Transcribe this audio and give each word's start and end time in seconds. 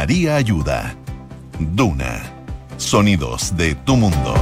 María 0.00 0.36
Ayuda. 0.36 0.96
Duna. 1.58 2.22
Sonidos 2.78 3.54
de 3.54 3.74
tu 3.74 3.96
mundo. 3.96 4.32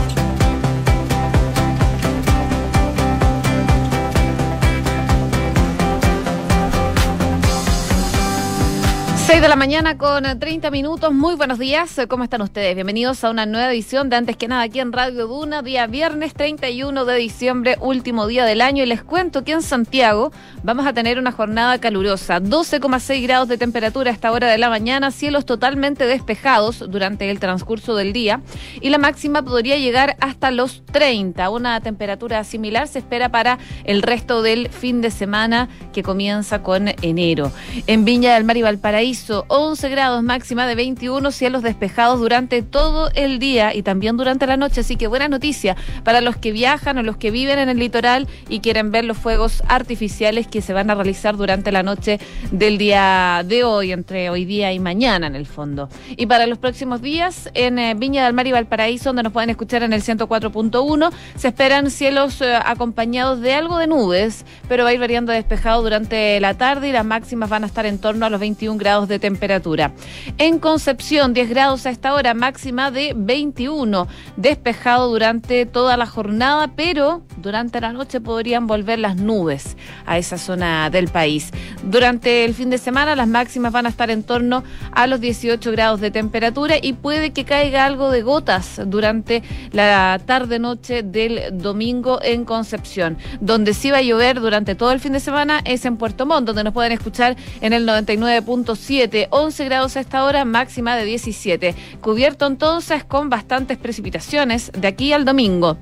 6 9.28 9.42
de 9.42 9.48
la 9.48 9.56
mañana 9.56 9.98
con 9.98 10.24
30 10.38 10.70
minutos. 10.70 11.12
Muy 11.12 11.34
buenos 11.34 11.58
días. 11.58 12.00
¿Cómo 12.08 12.24
están 12.24 12.40
ustedes? 12.40 12.74
Bienvenidos 12.74 13.22
a 13.24 13.30
una 13.30 13.44
nueva 13.44 13.70
edición 13.70 14.08
de 14.08 14.16
Antes 14.16 14.38
que 14.38 14.48
nada 14.48 14.62
aquí 14.62 14.80
en 14.80 14.90
Radio 14.90 15.26
Duna, 15.26 15.60
día 15.60 15.86
viernes 15.86 16.32
31 16.32 17.04
de 17.04 17.14
diciembre, 17.16 17.76
último 17.82 18.26
día 18.26 18.46
del 18.46 18.62
año. 18.62 18.84
Y 18.84 18.86
les 18.86 19.02
cuento 19.02 19.44
que 19.44 19.52
en 19.52 19.60
Santiago 19.60 20.32
vamos 20.62 20.86
a 20.86 20.94
tener 20.94 21.18
una 21.18 21.30
jornada 21.30 21.78
calurosa. 21.78 22.40
12,6 22.40 23.22
grados 23.22 23.48
de 23.48 23.58
temperatura 23.58 24.10
a 24.10 24.14
esta 24.14 24.32
hora 24.32 24.50
de 24.50 24.56
la 24.56 24.70
mañana, 24.70 25.10
cielos 25.10 25.44
totalmente 25.44 26.06
despejados 26.06 26.78
durante 26.88 27.28
el 27.28 27.38
transcurso 27.38 27.96
del 27.96 28.14
día. 28.14 28.40
Y 28.80 28.88
la 28.88 28.96
máxima 28.96 29.42
podría 29.42 29.76
llegar 29.76 30.16
hasta 30.20 30.50
los 30.50 30.82
30. 30.86 31.50
Una 31.50 31.82
temperatura 31.82 32.44
similar 32.44 32.88
se 32.88 33.00
espera 33.00 33.28
para 33.28 33.58
el 33.84 34.00
resto 34.00 34.40
del 34.40 34.70
fin 34.70 35.02
de 35.02 35.10
semana 35.10 35.68
que 35.92 36.02
comienza 36.02 36.62
con 36.62 36.88
enero. 37.02 37.52
En 37.86 38.06
Viña 38.06 38.32
del 38.32 38.44
Mar 38.44 38.56
y 38.56 38.62
Valparaíso 38.62 39.17
11 39.48 39.88
grados 39.88 40.22
máxima 40.22 40.66
de 40.66 40.74
21, 40.74 41.30
cielos 41.30 41.62
despejados 41.62 42.20
durante 42.20 42.62
todo 42.62 43.10
el 43.14 43.38
día 43.38 43.74
y 43.74 43.82
también 43.82 44.16
durante 44.16 44.46
la 44.46 44.56
noche. 44.56 44.80
Así 44.80 44.96
que 44.96 45.06
buena 45.06 45.28
noticia 45.28 45.76
para 46.04 46.20
los 46.20 46.36
que 46.36 46.52
viajan 46.52 46.98
o 46.98 47.02
los 47.02 47.16
que 47.16 47.30
viven 47.30 47.58
en 47.58 47.68
el 47.68 47.78
litoral 47.78 48.28
y 48.48 48.60
quieren 48.60 48.90
ver 48.90 49.04
los 49.04 49.18
fuegos 49.18 49.62
artificiales 49.68 50.46
que 50.46 50.62
se 50.62 50.72
van 50.72 50.90
a 50.90 50.94
realizar 50.94 51.36
durante 51.36 51.72
la 51.72 51.82
noche 51.82 52.18
del 52.50 52.78
día 52.78 53.42
de 53.44 53.64
hoy, 53.64 53.92
entre 53.92 54.30
hoy 54.30 54.44
día 54.44 54.72
y 54.72 54.78
mañana 54.78 55.26
en 55.26 55.34
el 55.34 55.46
fondo. 55.46 55.88
Y 56.16 56.26
para 56.26 56.46
los 56.46 56.58
próximos 56.58 57.02
días, 57.02 57.50
en 57.54 57.78
eh, 57.78 57.94
Viña 57.94 58.24
del 58.24 58.34
Mar 58.34 58.46
y 58.46 58.52
Valparaíso, 58.52 59.10
donde 59.10 59.22
nos 59.22 59.32
pueden 59.32 59.50
escuchar 59.50 59.82
en 59.82 59.92
el 59.92 60.02
104.1, 60.02 61.10
se 61.36 61.48
esperan 61.48 61.90
cielos 61.90 62.40
eh, 62.40 62.54
acompañados 62.54 63.40
de 63.40 63.54
algo 63.54 63.78
de 63.78 63.86
nubes, 63.86 64.44
pero 64.68 64.84
va 64.84 64.90
a 64.90 64.92
ir 64.92 65.00
variando 65.00 65.32
despejado 65.32 65.82
durante 65.82 66.38
la 66.40 66.54
tarde 66.54 66.88
y 66.88 66.92
las 66.92 67.04
máximas 67.04 67.48
van 67.50 67.64
a 67.64 67.66
estar 67.66 67.86
en 67.86 67.98
torno 67.98 68.26
a 68.26 68.30
los 68.30 68.40
21 68.40 68.78
grados 68.78 69.07
de 69.08 69.18
temperatura. 69.18 69.92
En 70.38 70.58
Concepción, 70.58 71.34
10 71.34 71.48
grados 71.48 71.86
a 71.86 71.90
esta 71.90 72.14
hora, 72.14 72.34
máxima 72.34 72.90
de 72.90 73.14
21. 73.16 74.06
Despejado 74.36 75.08
durante 75.08 75.66
toda 75.66 75.96
la 75.96 76.06
jornada, 76.06 76.72
pero 76.76 77.22
durante 77.38 77.80
la 77.80 77.92
noche 77.92 78.20
podrían 78.20 78.66
volver 78.66 78.98
las 78.98 79.16
nubes 79.16 79.76
a 80.06 80.18
esa 80.18 80.38
zona 80.38 80.90
del 80.90 81.08
país. 81.08 81.50
Durante 81.82 82.44
el 82.44 82.54
fin 82.54 82.70
de 82.70 82.78
semana, 82.78 83.16
las 83.16 83.28
máximas 83.28 83.72
van 83.72 83.86
a 83.86 83.88
estar 83.88 84.10
en 84.10 84.22
torno 84.22 84.64
a 84.92 85.06
los 85.06 85.20
18 85.20 85.72
grados 85.72 86.00
de 86.00 86.10
temperatura 86.10 86.76
y 86.80 86.92
puede 86.92 87.30
que 87.32 87.44
caiga 87.44 87.86
algo 87.86 88.10
de 88.10 88.22
gotas 88.22 88.80
durante 88.86 89.42
la 89.72 90.20
tarde-noche 90.24 91.02
del 91.02 91.58
domingo 91.58 92.20
en 92.22 92.44
Concepción. 92.44 93.18
Donde 93.40 93.74
sí 93.74 93.90
va 93.90 93.98
a 93.98 94.02
llover 94.02 94.40
durante 94.40 94.74
todo 94.74 94.92
el 94.92 95.00
fin 95.00 95.12
de 95.12 95.20
semana 95.20 95.60
es 95.64 95.84
en 95.84 95.96
Puerto 95.96 96.26
Montt, 96.26 96.46
donde 96.46 96.64
nos 96.64 96.74
pueden 96.74 96.92
escuchar 96.92 97.36
en 97.60 97.72
el 97.72 97.86
99.7 97.86 98.97
11 99.30 99.64
grados 99.64 99.96
a 99.96 100.00
esta 100.00 100.24
hora, 100.24 100.44
máxima 100.44 100.96
de 100.96 101.04
17. 101.04 101.74
Cubierto 102.00 102.46
entonces 102.46 103.04
con 103.04 103.30
bastantes 103.30 103.78
precipitaciones 103.78 104.72
de 104.72 104.88
aquí 104.88 105.12
al 105.12 105.24
domingo 105.24 105.78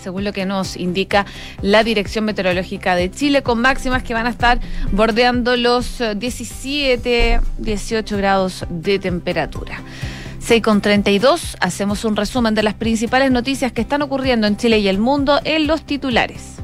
según 0.00 0.24
lo 0.24 0.32
que 0.32 0.46
nos 0.46 0.78
indica 0.78 1.26
la 1.60 1.84
Dirección 1.84 2.24
Meteorológica 2.24 2.94
de 2.94 3.10
Chile, 3.10 3.42
con 3.42 3.60
máximas 3.60 4.02
que 4.02 4.14
van 4.14 4.26
a 4.26 4.30
estar 4.30 4.58
bordeando 4.92 5.56
los 5.56 6.02
17, 6.16 7.40
18 7.58 8.16
grados 8.16 8.64
de 8.70 8.98
temperatura. 8.98 9.82
6 10.38 10.62
con 10.62 10.80
32, 10.80 11.58
hacemos 11.60 12.04
un 12.06 12.16
resumen 12.16 12.54
de 12.54 12.62
las 12.62 12.74
principales 12.74 13.30
noticias 13.30 13.72
que 13.72 13.82
están 13.82 14.00
ocurriendo 14.00 14.46
en 14.46 14.56
Chile 14.56 14.78
y 14.78 14.88
el 14.88 14.98
mundo 14.98 15.38
en 15.44 15.66
los 15.66 15.82
titulares. 15.82 16.56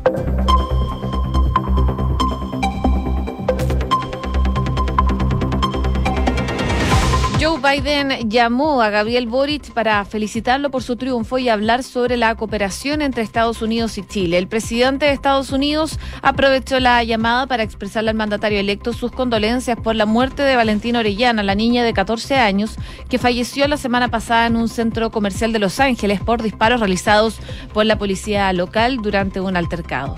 Joe 7.46 7.60
Biden 7.60 8.28
llamó 8.28 8.82
a 8.82 8.90
Gabriel 8.90 9.28
Boric 9.28 9.70
para 9.70 10.04
felicitarlo 10.04 10.68
por 10.68 10.82
su 10.82 10.96
triunfo 10.96 11.38
y 11.38 11.48
hablar 11.48 11.84
sobre 11.84 12.16
la 12.16 12.34
cooperación 12.34 13.02
entre 13.02 13.22
Estados 13.22 13.62
Unidos 13.62 13.98
y 13.98 14.02
Chile. 14.04 14.36
El 14.36 14.48
presidente 14.48 15.06
de 15.06 15.12
Estados 15.12 15.52
Unidos 15.52 16.00
aprovechó 16.22 16.80
la 16.80 17.04
llamada 17.04 17.46
para 17.46 17.62
expresarle 17.62 18.10
al 18.10 18.16
mandatario 18.16 18.58
electo 18.58 18.92
sus 18.92 19.12
condolencias 19.12 19.78
por 19.78 19.94
la 19.94 20.06
muerte 20.06 20.42
de 20.42 20.56
Valentina 20.56 20.98
Orellana, 20.98 21.44
la 21.44 21.54
niña 21.54 21.84
de 21.84 21.92
14 21.92 22.34
años, 22.34 22.74
que 23.08 23.18
falleció 23.18 23.68
la 23.68 23.76
semana 23.76 24.08
pasada 24.08 24.46
en 24.46 24.56
un 24.56 24.68
centro 24.68 25.12
comercial 25.12 25.52
de 25.52 25.60
Los 25.60 25.78
Ángeles 25.78 26.18
por 26.18 26.42
disparos 26.42 26.80
realizados 26.80 27.38
por 27.72 27.86
la 27.86 27.96
policía 27.96 28.52
local 28.54 28.96
durante 28.96 29.40
un 29.40 29.56
altercado. 29.56 30.16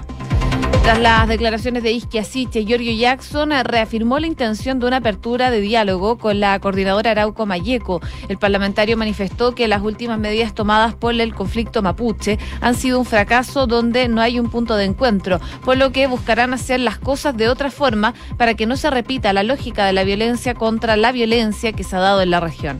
Tras 0.89 1.01
las 1.01 1.29
declaraciones 1.29 1.83
de 1.83 1.93
Isquia 1.93 2.25
Siche, 2.25 2.65
Giorgio 2.65 2.95
Jackson 2.95 3.51
reafirmó 3.63 4.19
la 4.19 4.27
intención 4.27 4.79
de 4.79 4.87
una 4.87 4.97
apertura 4.97 5.51
de 5.51 5.61
diálogo 5.61 6.17
con 6.17 6.41
la 6.41 6.59
coordinadora 6.61 7.11
Arauco 7.11 7.45
Mayeco. 7.45 8.01
El 8.31 8.39
parlamentario 8.39 8.97
manifestó 8.97 9.55
que 9.55 9.69
las 9.69 9.83
últimas 9.83 10.19
medidas 10.19 10.55
tomadas 10.55 10.95
por 10.95 11.13
el 11.13 11.35
conflicto 11.35 11.83
mapuche 11.83 12.39
han 12.63 12.75
sido 12.75 12.99
un 12.99 13.05
fracaso 13.05 13.67
donde 13.67 14.09
no 14.09 14.23
hay 14.23 14.41
un 14.41 14.49
punto 14.49 14.77
de 14.77 14.87
encuentro, 14.87 15.43
por 15.63 15.77
lo 15.77 15.93
que 15.93 16.07
buscarán 16.07 16.55
hacer 16.55 16.81
las 16.81 16.97
cosas 16.97 17.37
de 17.37 17.51
otra 17.51 17.71
forma 17.71 18.15
para 18.39 18.55
que 18.55 18.65
no 18.65 18.79
se 18.79 18.89
repita 18.89 19.35
la 19.35 19.43
lógica 19.43 19.85
de 19.85 19.93
la 19.93 20.05
violencia 20.05 20.55
contra 20.55 20.97
la 20.97 21.13
violencia 21.13 21.75
que 21.75 21.85
se 21.85 21.97
ha 21.97 22.01
dado 22.01 22.23
en 22.23 22.31
la 22.31 22.41
región. 22.41 22.79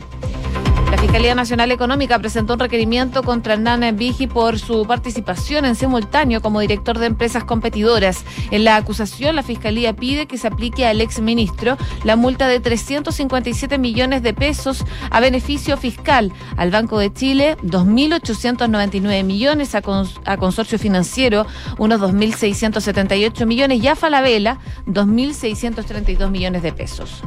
Fiscalía 0.99 1.33
Nacional 1.33 1.71
Económica 1.71 2.19
presentó 2.19 2.53
un 2.53 2.59
requerimiento 2.59 3.23
contra 3.23 3.53
Hernán 3.53 3.95
Vigi 3.95 4.27
por 4.27 4.59
su 4.59 4.85
participación 4.85 5.63
en 5.63 5.75
simultáneo 5.75 6.41
como 6.41 6.59
director 6.59 6.99
de 6.99 7.05
empresas 7.05 7.45
competidoras. 7.45 8.25
En 8.51 8.65
la 8.65 8.75
acusación, 8.75 9.37
la 9.37 9.43
Fiscalía 9.43 9.95
pide 9.95 10.27
que 10.27 10.37
se 10.37 10.47
aplique 10.47 10.85
al 10.85 10.99
exministro 10.99 11.77
la 12.03 12.17
multa 12.17 12.49
de 12.49 12.59
357 12.59 13.77
millones 13.77 14.23
de 14.23 14.33
pesos 14.33 14.83
a 15.09 15.21
beneficio 15.21 15.77
fiscal, 15.77 16.33
al 16.57 16.69
Banco 16.69 16.99
de 16.99 17.13
Chile 17.13 17.55
2.899 17.63 19.23
millones, 19.23 19.75
a, 19.75 19.81
a 20.25 20.37
Consorcio 20.37 20.77
Financiero 20.77 21.47
unos 21.77 22.01
2.678 22.01 23.45
millones 23.45 23.81
y 23.81 23.87
a 23.87 23.95
Falabella 23.95 24.57
2.632 24.85 26.29
millones 26.29 26.61
de 26.61 26.73
pesos. 26.73 27.23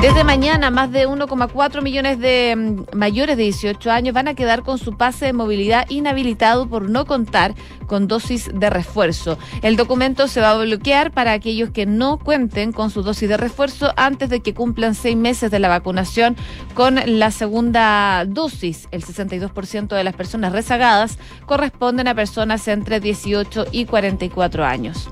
Desde 0.00 0.24
mañana, 0.24 0.70
más 0.70 0.90
de 0.90 1.06
1,4 1.06 1.82
millones 1.82 2.18
de 2.18 2.56
mm, 2.56 2.96
mayores 2.96 3.36
de 3.36 3.42
18 3.42 3.90
años 3.90 4.14
van 4.14 4.28
a 4.28 4.34
quedar 4.34 4.62
con 4.62 4.78
su 4.78 4.96
pase 4.96 5.26
de 5.26 5.34
movilidad 5.34 5.84
inhabilitado 5.90 6.66
por 6.70 6.88
no 6.88 7.04
contar 7.04 7.54
con 7.86 8.08
dosis 8.08 8.50
de 8.54 8.70
refuerzo. 8.70 9.36
El 9.60 9.76
documento 9.76 10.26
se 10.26 10.40
va 10.40 10.52
a 10.52 10.56
bloquear 10.56 11.10
para 11.10 11.32
aquellos 11.32 11.68
que 11.68 11.84
no 11.84 12.16
cuenten 12.18 12.72
con 12.72 12.88
su 12.88 13.02
dosis 13.02 13.28
de 13.28 13.36
refuerzo 13.36 13.92
antes 13.96 14.30
de 14.30 14.40
que 14.40 14.54
cumplan 14.54 14.94
seis 14.94 15.18
meses 15.18 15.50
de 15.50 15.58
la 15.58 15.68
vacunación 15.68 16.34
con 16.72 16.98
la 17.04 17.30
segunda 17.30 18.24
dosis. 18.24 18.88
El 18.92 19.04
62% 19.04 19.88
de 19.88 20.04
las 20.04 20.14
personas 20.14 20.52
rezagadas 20.52 21.18
corresponden 21.44 22.08
a 22.08 22.14
personas 22.14 22.66
entre 22.68 23.00
18 23.00 23.66
y 23.70 23.84
44 23.84 24.64
años. 24.64 25.10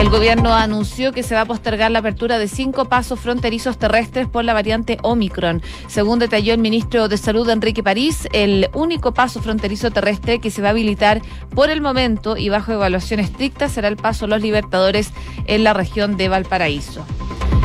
El 0.00 0.10
gobierno 0.10 0.52
anunció 0.52 1.12
que 1.12 1.22
se 1.22 1.34
va 1.34 1.42
a 1.42 1.46
postergar 1.46 1.90
la 1.90 2.00
apertura 2.00 2.38
de 2.38 2.48
cinco 2.48 2.86
pasos 2.86 3.20
fronterizos 3.20 3.78
terrestres 3.78 4.28
por 4.28 4.44
la 4.44 4.52
variante 4.52 4.98
Omicron. 5.02 5.62
Según 5.86 6.18
detalló 6.18 6.52
el 6.52 6.60
ministro 6.60 7.08
de 7.08 7.16
Salud, 7.16 7.48
Enrique 7.48 7.82
París, 7.82 8.28
el 8.32 8.68
único 8.74 9.14
paso 9.14 9.40
fronterizo 9.40 9.90
terrestre 9.90 10.40
que 10.40 10.50
se 10.50 10.62
va 10.62 10.68
a 10.68 10.70
habilitar 10.72 11.22
por 11.54 11.70
el 11.70 11.80
momento 11.80 12.36
y 12.36 12.48
bajo 12.48 12.72
evaluación 12.72 13.20
estricta 13.20 13.68
será 13.68 13.88
el 13.88 13.96
paso 13.96 14.26
Los 14.26 14.42
Libertadores 14.42 15.12
en 15.46 15.64
la 15.64 15.72
región 15.72 16.16
de 16.16 16.28
Valparaíso. 16.28 17.06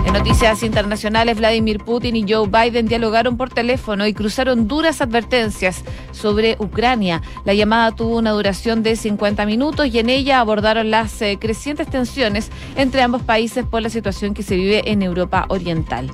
En 0.10 0.14
noticias 0.14 0.64
internacionales, 0.64 1.38
Vladimir 1.38 1.78
Putin 1.84 2.16
y 2.16 2.26
Joe 2.28 2.48
Biden 2.48 2.88
dialogaron 2.88 3.38
por 3.38 3.52
teléfono 3.52 4.08
y 4.08 4.14
cruzaron 4.16 4.68
duras 4.68 5.02
advertencias 5.02 5.84
sobre 6.14 6.56
Ucrania. 6.58 7.22
La 7.46 7.54
llamada 7.54 7.92
tuvo 7.92 8.18
una 8.18 8.32
duración 8.32 8.82
de 8.82 8.96
50 8.96 9.46
minutos 9.46 9.86
y 9.86 10.00
en 10.00 10.10
ella 10.10 10.40
abordaron 10.40 10.90
las 10.90 11.22
eh, 11.22 11.38
crecientes 11.40 11.88
tensiones 11.88 12.50
entre 12.76 13.04
ambos 13.04 13.22
países 13.22 13.68
por 13.68 13.84
la 13.84 13.92
situación 13.92 14.34
que 14.34 14.42
se 14.42 14.56
vive 14.56 14.90
en 14.90 15.04
Europa 15.04 15.46
Oriental. 15.48 16.10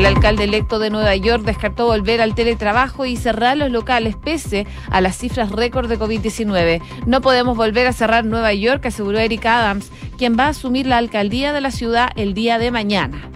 El 0.00 0.06
alcalde 0.06 0.44
electo 0.44 0.78
de 0.78 0.88
Nueva 0.88 1.14
York 1.14 1.42
descartó 1.44 1.84
volver 1.84 2.22
al 2.22 2.34
teletrabajo 2.34 3.04
y 3.04 3.18
cerrar 3.18 3.58
los 3.58 3.70
locales 3.70 4.16
pese 4.16 4.66
a 4.90 5.02
las 5.02 5.14
cifras 5.14 5.52
récord 5.52 5.90
de 5.90 5.98
COVID-19. 5.98 6.80
No 7.04 7.20
podemos 7.20 7.54
volver 7.54 7.86
a 7.86 7.92
cerrar 7.92 8.24
Nueva 8.24 8.54
York, 8.54 8.86
aseguró 8.86 9.18
Eric 9.18 9.44
Adams, 9.44 9.90
quien 10.16 10.38
va 10.38 10.46
a 10.46 10.48
asumir 10.48 10.86
la 10.86 10.96
alcaldía 10.96 11.52
de 11.52 11.60
la 11.60 11.70
ciudad 11.70 12.12
el 12.16 12.32
día 12.32 12.58
de 12.58 12.70
mañana. 12.70 13.28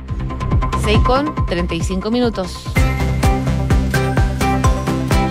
6 0.84 1.00
con 1.00 1.34
35 1.44 2.10
minutos. 2.10 2.64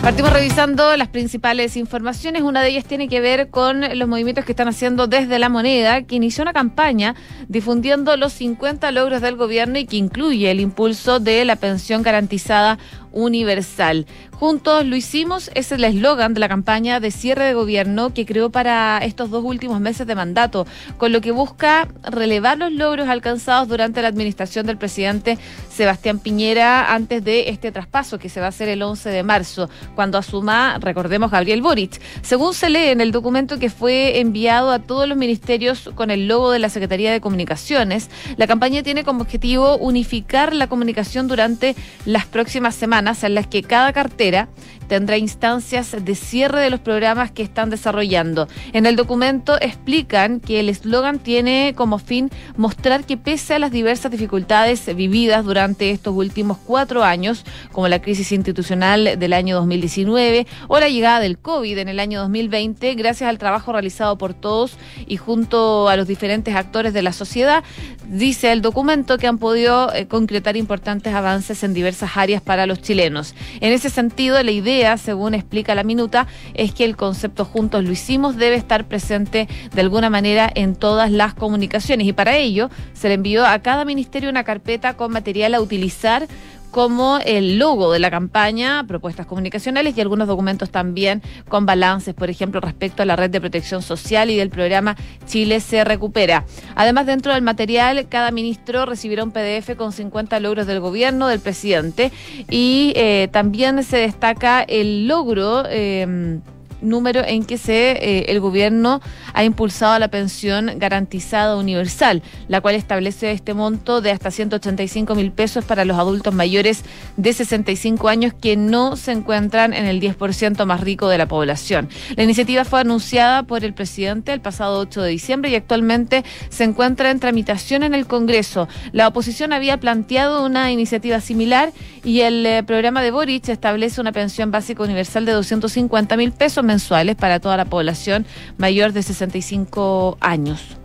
Partimos 0.04 0.34
revisando 0.34 0.98
las 0.98 1.08
principales 1.08 1.78
informaciones. 1.78 2.42
Una 2.42 2.62
de 2.62 2.68
ellas 2.68 2.84
tiene 2.84 3.08
que 3.08 3.22
ver 3.22 3.50
con 3.50 3.80
los 3.98 4.06
movimientos 4.10 4.44
que 4.44 4.52
están 4.52 4.68
haciendo 4.68 5.08
desde 5.08 5.40
la 5.40 5.48
moneda, 5.48 6.02
que 6.02 6.18
inició 6.18 6.42
una 6.42 6.52
campaña 6.52 7.16
difundiendo 7.48 8.18
los 8.18 8.34
50 8.34 8.92
logros 8.92 9.22
del 9.22 9.38
gobierno 9.38 9.80
y 9.80 9.86
que 9.86 9.96
incluye 9.96 10.52
el 10.52 10.60
impulso 10.60 11.22
de 11.22 11.46
la 11.46 11.56
pensión 11.56 12.04
garantizada 12.04 12.80
universal. 13.14 14.06
Juntos 14.32 14.86
lo 14.86 14.96
hicimos, 14.96 15.50
es 15.54 15.72
el 15.72 15.84
eslogan 15.86 16.34
de 16.34 16.42
la 16.42 16.50
campaña 16.50 17.00
de 17.00 17.12
cierre 17.12 17.46
de 17.46 17.54
gobierno 17.54 18.14
que 18.14 18.26
creó 18.26 18.50
para 18.50 18.98
estos 18.98 19.30
dos 19.30 19.44
últimos 19.46 19.80
meses 19.80 20.06
de 20.06 20.16
mandato, 20.16 20.68
con 20.98 21.14
lo 21.14 21.22
que 21.22 21.32
busca 21.32 21.88
relevar 22.04 22.58
los 22.58 22.74
logros 22.74 23.08
alcanzados 23.08 23.70
durante 23.70 24.02
la 24.02 24.10
administración 24.10 24.66
del 24.66 24.78
presidente 24.78 25.38
Sebastián 25.70 26.20
Piñera 26.20 26.94
antes 26.94 27.24
de 27.24 27.50
este 27.50 27.72
traspaso 27.72 28.20
que 28.20 28.28
se 28.28 28.40
va 28.40 28.48
a 28.48 28.50
hacer 28.50 28.68
el 28.68 28.82
11 28.82 29.10
de 29.10 29.24
marzo, 29.24 29.70
cuando 29.96 30.18
asuma, 30.18 30.78
recordemos, 30.80 31.32
Gabriel 31.32 31.62
Boric. 31.62 32.02
Según 32.22 32.54
se 32.54 32.70
lee 32.70 32.90
en 32.90 33.02
el 33.02 33.12
documento 33.12 33.60
que 33.60 33.70
fue 33.70 34.20
enviado 34.20 34.72
a 34.72 34.80
todos 34.80 35.08
los 35.08 35.18
ministerios 35.18 35.92
con 35.96 36.12
el 36.12 36.28
logo 36.28 36.52
de 36.52 36.60
la 36.60 36.70
Secretaría 36.70 37.12
de 37.12 37.22
Comunicaciones, 37.22 38.10
la 38.36 38.48
campaña 38.48 38.84
tiene 38.84 39.04
como 39.04 39.22
objetivo 39.22 39.78
unificar 39.78 40.54
la 40.54 40.68
comunicación 40.68 41.28
durante 41.28 41.76
las 42.06 42.26
próximas 42.26 42.76
semanas 42.76 43.03
en 43.24 43.36
las 43.36 43.48
que 43.48 43.62
cada 43.62 43.94
cartera 43.94 44.50
tendrá 44.88 45.18
instancias 45.18 45.96
de 46.04 46.16
cierre 46.16 46.62
de 46.62 46.70
los 46.70 46.80
programas 46.80 47.32
que 47.32 47.44
están 47.44 47.70
desarrollando. 47.70 48.48
En 48.74 48.86
el 48.86 48.96
documento 48.96 49.58
explican 49.62 50.40
que 50.40 50.60
el 50.60 50.70
eslogan 50.70 51.20
tiene 51.20 51.74
como 51.76 52.00
fin 52.00 52.30
mostrar 52.58 53.06
que 53.06 53.18
pese 53.18 53.56
a 53.56 53.60
las 53.60 53.72
diversas 53.72 54.12
dificultades 54.12 54.94
vividas 54.96 55.46
durante 55.46 55.92
estos 55.92 56.16
últimos 56.16 56.58
cuatro 56.58 57.04
años, 57.04 57.46
como 57.72 57.88
la 57.88 58.02
crisis 58.02 58.32
institucional 58.32 59.18
del 59.18 59.34
año 59.34 59.56
2019 59.56 60.48
o 60.68 60.80
la 60.80 60.90
llegada 60.90 61.20
del 61.20 61.38
COVID 61.38 61.78
en 61.78 61.90
el 61.90 62.00
año 62.00 62.20
2020, 62.22 62.96
gracias 62.96 63.30
al 63.30 63.38
trabajo 63.38 63.72
realizado 63.72 64.18
por 64.18 64.34
todos 64.34 64.78
y 65.08 65.18
junto 65.18 65.90
a 65.90 65.96
los 65.96 66.08
diferentes 66.08 66.56
actores 66.56 66.94
de 66.94 67.02
la 67.02 67.14
sociedad, 67.14 67.64
dice 68.08 68.52
el 68.52 68.62
documento 68.62 69.18
que 69.18 69.28
han 69.28 69.38
podido 69.38 69.94
eh, 69.94 70.08
concretar 70.08 70.58
importantes 70.58 71.14
avances 71.14 71.64
en 71.64 71.74
diversas 71.74 72.12
áreas 72.16 72.42
para 72.42 72.66
los 72.66 72.82
chilenos. 72.82 73.36
En 73.60 73.72
ese 73.72 73.90
sentido, 73.90 74.42
la 74.42 74.52
idea 74.52 74.73
según 74.98 75.34
explica 75.34 75.76
la 75.76 75.84
minuta, 75.84 76.28
es 76.54 76.74
que 76.74 76.86
el 76.86 76.96
concepto 76.96 77.46
juntos 77.46 77.84
lo 77.84 77.92
hicimos 77.92 78.38
debe 78.38 78.56
estar 78.56 78.86
presente 78.86 79.48
de 79.74 79.82
alguna 79.82 80.10
manera 80.10 80.52
en 80.54 80.76
todas 80.76 81.12
las 81.12 81.34
comunicaciones. 81.34 82.08
Y 82.08 82.14
para 82.14 82.38
ello 82.38 82.70
se 82.94 83.08
le 83.08 83.16
envió 83.16 83.46
a 83.46 83.60
cada 83.60 83.86
ministerio 83.86 84.30
una 84.30 84.44
carpeta 84.44 84.96
con 84.96 85.12
material 85.12 85.54
a 85.54 85.62
utilizar 85.62 86.28
como 86.74 87.20
el 87.24 87.60
logo 87.60 87.92
de 87.92 88.00
la 88.00 88.10
campaña, 88.10 88.84
propuestas 88.88 89.28
comunicacionales 89.28 89.96
y 89.96 90.02
algunos 90.02 90.28
documentos 90.28 90.72
también 90.72 91.22
con 91.48 91.68
balances, 91.68 92.16
por 92.16 92.32
ejemplo, 92.32 92.60
respecto 92.62 93.04
a 93.04 93.06
la 93.06 93.16
red 93.16 93.30
de 93.30 93.40
protección 93.40 93.84
social 93.84 94.32
y 94.32 94.38
del 94.38 94.50
programa 94.50 94.98
Chile 95.28 95.60
se 95.60 95.84
recupera. 95.84 96.46
Además, 96.74 97.06
dentro 97.06 97.32
del 97.32 97.44
material, 97.44 98.08
cada 98.10 98.32
ministro 98.32 98.88
recibirá 98.88 99.24
un 99.24 99.32
PDF 99.32 99.76
con 99.78 99.92
50 99.92 100.40
logros 100.40 100.66
del 100.66 100.80
gobierno, 100.80 101.28
del 101.28 101.40
presidente, 101.40 102.12
y 102.50 102.92
eh, 102.96 103.30
también 103.32 103.84
se 103.84 103.98
destaca 103.98 104.64
el 104.64 105.08
logro. 105.08 105.66
Eh, 105.70 106.40
número 106.84 107.22
en 107.26 107.46
que 107.46 107.58
se 107.58 107.92
eh, 107.92 108.26
el 108.30 108.40
gobierno 108.40 109.02
ha 109.34 109.44
impulsado 109.44 109.98
la 110.00 110.10
pensión 110.10 110.72
garantizada 110.78 111.58
universal, 111.58 112.22
la 112.48 112.62
cual 112.62 112.76
establece 112.76 113.32
este 113.32 113.54
monto 113.54 114.02
de 114.02 114.12
hasta 114.12 114.32
185 114.32 115.16
mil 115.16 115.32
pesos 115.32 115.66
para 115.66 115.86
los 115.86 115.98
adultos 115.98 116.34
mayores 116.34 116.84
de 117.18 117.34
65 117.34 118.08
años 118.10 118.34
que 118.34 118.56
no 118.58 118.96
se 118.96 119.12
encuentran 119.12 119.74
en 119.74 119.86
el 119.86 120.00
10% 120.02 120.66
más 120.66 120.82
rico 120.82 121.08
de 121.08 121.18
la 121.18 121.28
población. 121.28 121.90
La 122.16 122.24
iniciativa 122.24 122.66
fue 122.66 122.82
anunciada 122.82 123.44
por 123.44 123.64
el 123.64 123.74
presidente 123.74 124.34
el 124.34 124.42
pasado 124.42 124.80
8 124.80 125.02
de 125.02 125.10
diciembre 125.10 125.52
y 125.52 125.56
actualmente 125.56 126.24
se 126.50 126.64
encuentra 126.64 127.12
en 127.12 127.20
tramitación 127.20 127.84
en 127.84 127.94
el 127.94 128.06
Congreso. 128.08 128.68
La 128.92 129.08
oposición 129.08 129.54
había 129.54 129.80
planteado 129.80 130.46
una 130.46 130.72
iniciativa 130.72 131.20
similar 131.22 131.72
y 132.04 132.22
el 132.22 132.46
eh, 132.46 132.64
programa 132.64 133.02
de 133.02 133.12
Boric 133.12 133.50
establece 133.50 134.02
una 134.02 134.12
pensión 134.12 134.52
básica 134.52 134.84
universal 134.84 135.26
de 135.26 135.32
250 135.32 136.18
mil 136.18 136.32
pesos 136.32 136.64
mensuales 136.74 137.16
para 137.16 137.40
toda 137.40 137.56
la 137.56 137.66
población 137.66 138.26
mayor 138.58 138.94
de 138.94 139.04
65 139.04 140.18
años. 140.20 140.78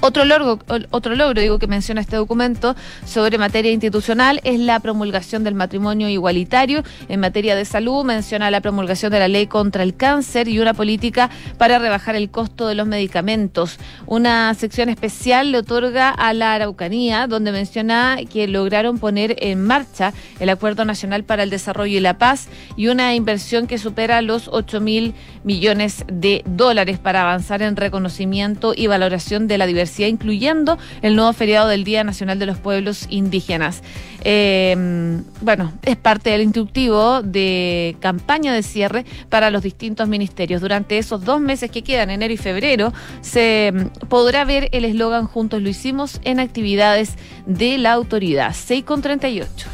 Otro 0.00 0.26
logro, 0.26 0.58
otro 0.90 1.14
logro, 1.16 1.40
digo, 1.40 1.58
que 1.58 1.66
menciona 1.66 2.02
este 2.02 2.16
documento 2.16 2.76
sobre 3.06 3.38
materia 3.38 3.72
institucional 3.72 4.40
es 4.44 4.60
la 4.60 4.78
promulgación 4.78 5.42
del 5.42 5.54
matrimonio 5.54 6.10
igualitario. 6.10 6.82
En 7.08 7.20
materia 7.20 7.56
de 7.56 7.64
salud 7.64 8.04
menciona 8.04 8.50
la 8.50 8.60
promulgación 8.60 9.10
de 9.10 9.20
la 9.20 9.28
ley 9.28 9.46
contra 9.46 9.82
el 9.82 9.96
cáncer 9.96 10.48
y 10.48 10.60
una 10.60 10.74
política 10.74 11.30
para 11.56 11.78
rebajar 11.78 12.14
el 12.14 12.28
costo 12.28 12.68
de 12.68 12.74
los 12.74 12.86
medicamentos. 12.86 13.78
Una 14.04 14.52
sección 14.52 14.90
especial 14.90 15.50
le 15.50 15.58
otorga 15.58 16.10
a 16.10 16.34
la 16.34 16.52
Araucanía, 16.52 17.26
donde 17.26 17.50
menciona 17.50 18.18
que 18.30 18.46
lograron 18.48 18.98
poner 18.98 19.36
en 19.38 19.64
marcha 19.64 20.12
el 20.40 20.50
Acuerdo 20.50 20.84
Nacional 20.84 21.24
para 21.24 21.42
el 21.42 21.50
Desarrollo 21.50 21.96
y 21.96 22.00
la 22.00 22.18
Paz 22.18 22.48
y 22.76 22.88
una 22.88 23.14
inversión 23.14 23.66
que 23.66 23.78
supera 23.78 24.20
los 24.20 24.48
8 24.52 24.78
mil 24.82 25.14
millones 25.42 26.04
de 26.06 26.42
dólares 26.44 26.98
para 26.98 27.22
avanzar 27.22 27.62
en 27.62 27.76
reconocimiento 27.76 28.74
y 28.76 28.88
valoración 28.88 29.48
de 29.48 29.56
la 29.56 29.64
diversidad 29.66 29.85
incluyendo 30.08 30.78
el 31.02 31.16
nuevo 31.16 31.32
feriado 31.32 31.68
del 31.68 31.84
Día 31.84 32.04
Nacional 32.04 32.38
de 32.38 32.46
los 32.46 32.58
Pueblos 32.58 33.06
Indígenas. 33.08 33.82
Em, 34.24 35.22
bueno, 35.40 35.72
es 35.82 35.96
parte 35.96 36.30
del 36.30 36.42
instructivo 36.42 37.22
de 37.22 37.96
campaña 38.00 38.52
de 38.52 38.62
cierre 38.62 39.04
para 39.28 39.50
los 39.50 39.62
distintos 39.62 40.08
ministerios. 40.08 40.60
Durante 40.60 40.98
esos 40.98 41.24
dos 41.24 41.40
meses 41.40 41.70
que 41.70 41.82
quedan, 41.82 42.10
enero 42.10 42.32
y 42.32 42.36
febrero, 42.36 42.92
se 43.20 43.68
em, 43.68 43.88
podrá 44.08 44.44
ver 44.44 44.68
el 44.72 44.84
eslogan 44.84 45.26
Juntos 45.26 45.62
lo 45.62 45.68
hicimos 45.68 46.20
en 46.24 46.40
actividades 46.40 47.14
de 47.46 47.78
la 47.78 47.92
autoridad. 47.92 48.54
6 48.54 48.84
con 48.84 49.02
38. 49.02 49.68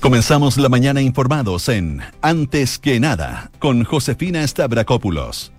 Comenzamos 0.00 0.56
la 0.56 0.68
mañana 0.68 1.00
informados 1.00 1.68
en 1.68 2.00
Antes 2.22 2.78
que 2.78 2.98
nada 2.98 3.52
con 3.60 3.84
Josefina 3.84 4.44
Stavrakopoulos. 4.44 5.51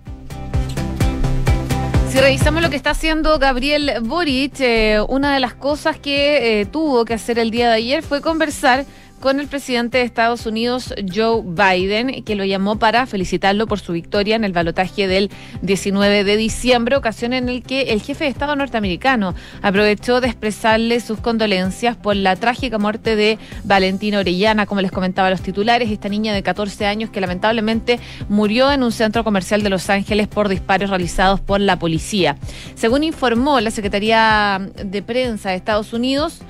Si 2.14 2.20
revisamos 2.20 2.62
lo 2.62 2.70
que 2.70 2.76
está 2.76 2.90
haciendo 2.90 3.40
Gabriel 3.40 3.94
Boric, 4.00 4.60
eh, 4.60 5.00
una 5.08 5.34
de 5.34 5.40
las 5.40 5.52
cosas 5.54 5.98
que 5.98 6.60
eh, 6.60 6.64
tuvo 6.64 7.04
que 7.04 7.14
hacer 7.14 7.40
el 7.40 7.50
día 7.50 7.66
de 7.66 7.74
ayer 7.74 8.04
fue 8.04 8.20
conversar 8.20 8.86
con 9.24 9.40
el 9.40 9.48
presidente 9.48 9.96
de 9.96 10.04
Estados 10.04 10.44
Unidos, 10.44 10.94
Joe 11.10 11.40
Biden, 11.42 12.24
que 12.24 12.34
lo 12.34 12.44
llamó 12.44 12.78
para 12.78 13.06
felicitarlo 13.06 13.66
por 13.66 13.80
su 13.80 13.94
victoria 13.94 14.36
en 14.36 14.44
el 14.44 14.52
balotaje 14.52 15.08
del 15.08 15.30
19 15.62 16.24
de 16.24 16.36
diciembre, 16.36 16.94
ocasión 16.94 17.32
en 17.32 17.48
el 17.48 17.62
que 17.62 17.94
el 17.94 18.02
jefe 18.02 18.24
de 18.24 18.30
Estado 18.30 18.54
norteamericano 18.54 19.34
aprovechó 19.62 20.20
de 20.20 20.26
expresarle 20.26 21.00
sus 21.00 21.20
condolencias 21.20 21.96
por 21.96 22.16
la 22.16 22.36
trágica 22.36 22.76
muerte 22.76 23.16
de 23.16 23.38
Valentina 23.64 24.18
Orellana, 24.18 24.66
como 24.66 24.82
les 24.82 24.92
comentaba 24.92 25.30
los 25.30 25.40
titulares, 25.40 25.90
esta 25.90 26.10
niña 26.10 26.34
de 26.34 26.42
14 26.42 26.84
años 26.84 27.08
que 27.08 27.22
lamentablemente 27.22 28.00
murió 28.28 28.70
en 28.72 28.82
un 28.82 28.92
centro 28.92 29.24
comercial 29.24 29.62
de 29.62 29.70
Los 29.70 29.88
Ángeles 29.88 30.28
por 30.28 30.50
disparos 30.50 30.90
realizados 30.90 31.40
por 31.40 31.62
la 31.62 31.78
policía. 31.78 32.36
Según 32.74 33.04
informó 33.04 33.58
la 33.62 33.70
Secretaría 33.70 34.60
de 34.84 35.00
Prensa 35.00 35.48
de 35.48 35.56
Estados 35.56 35.94
Unidos, 35.94 36.42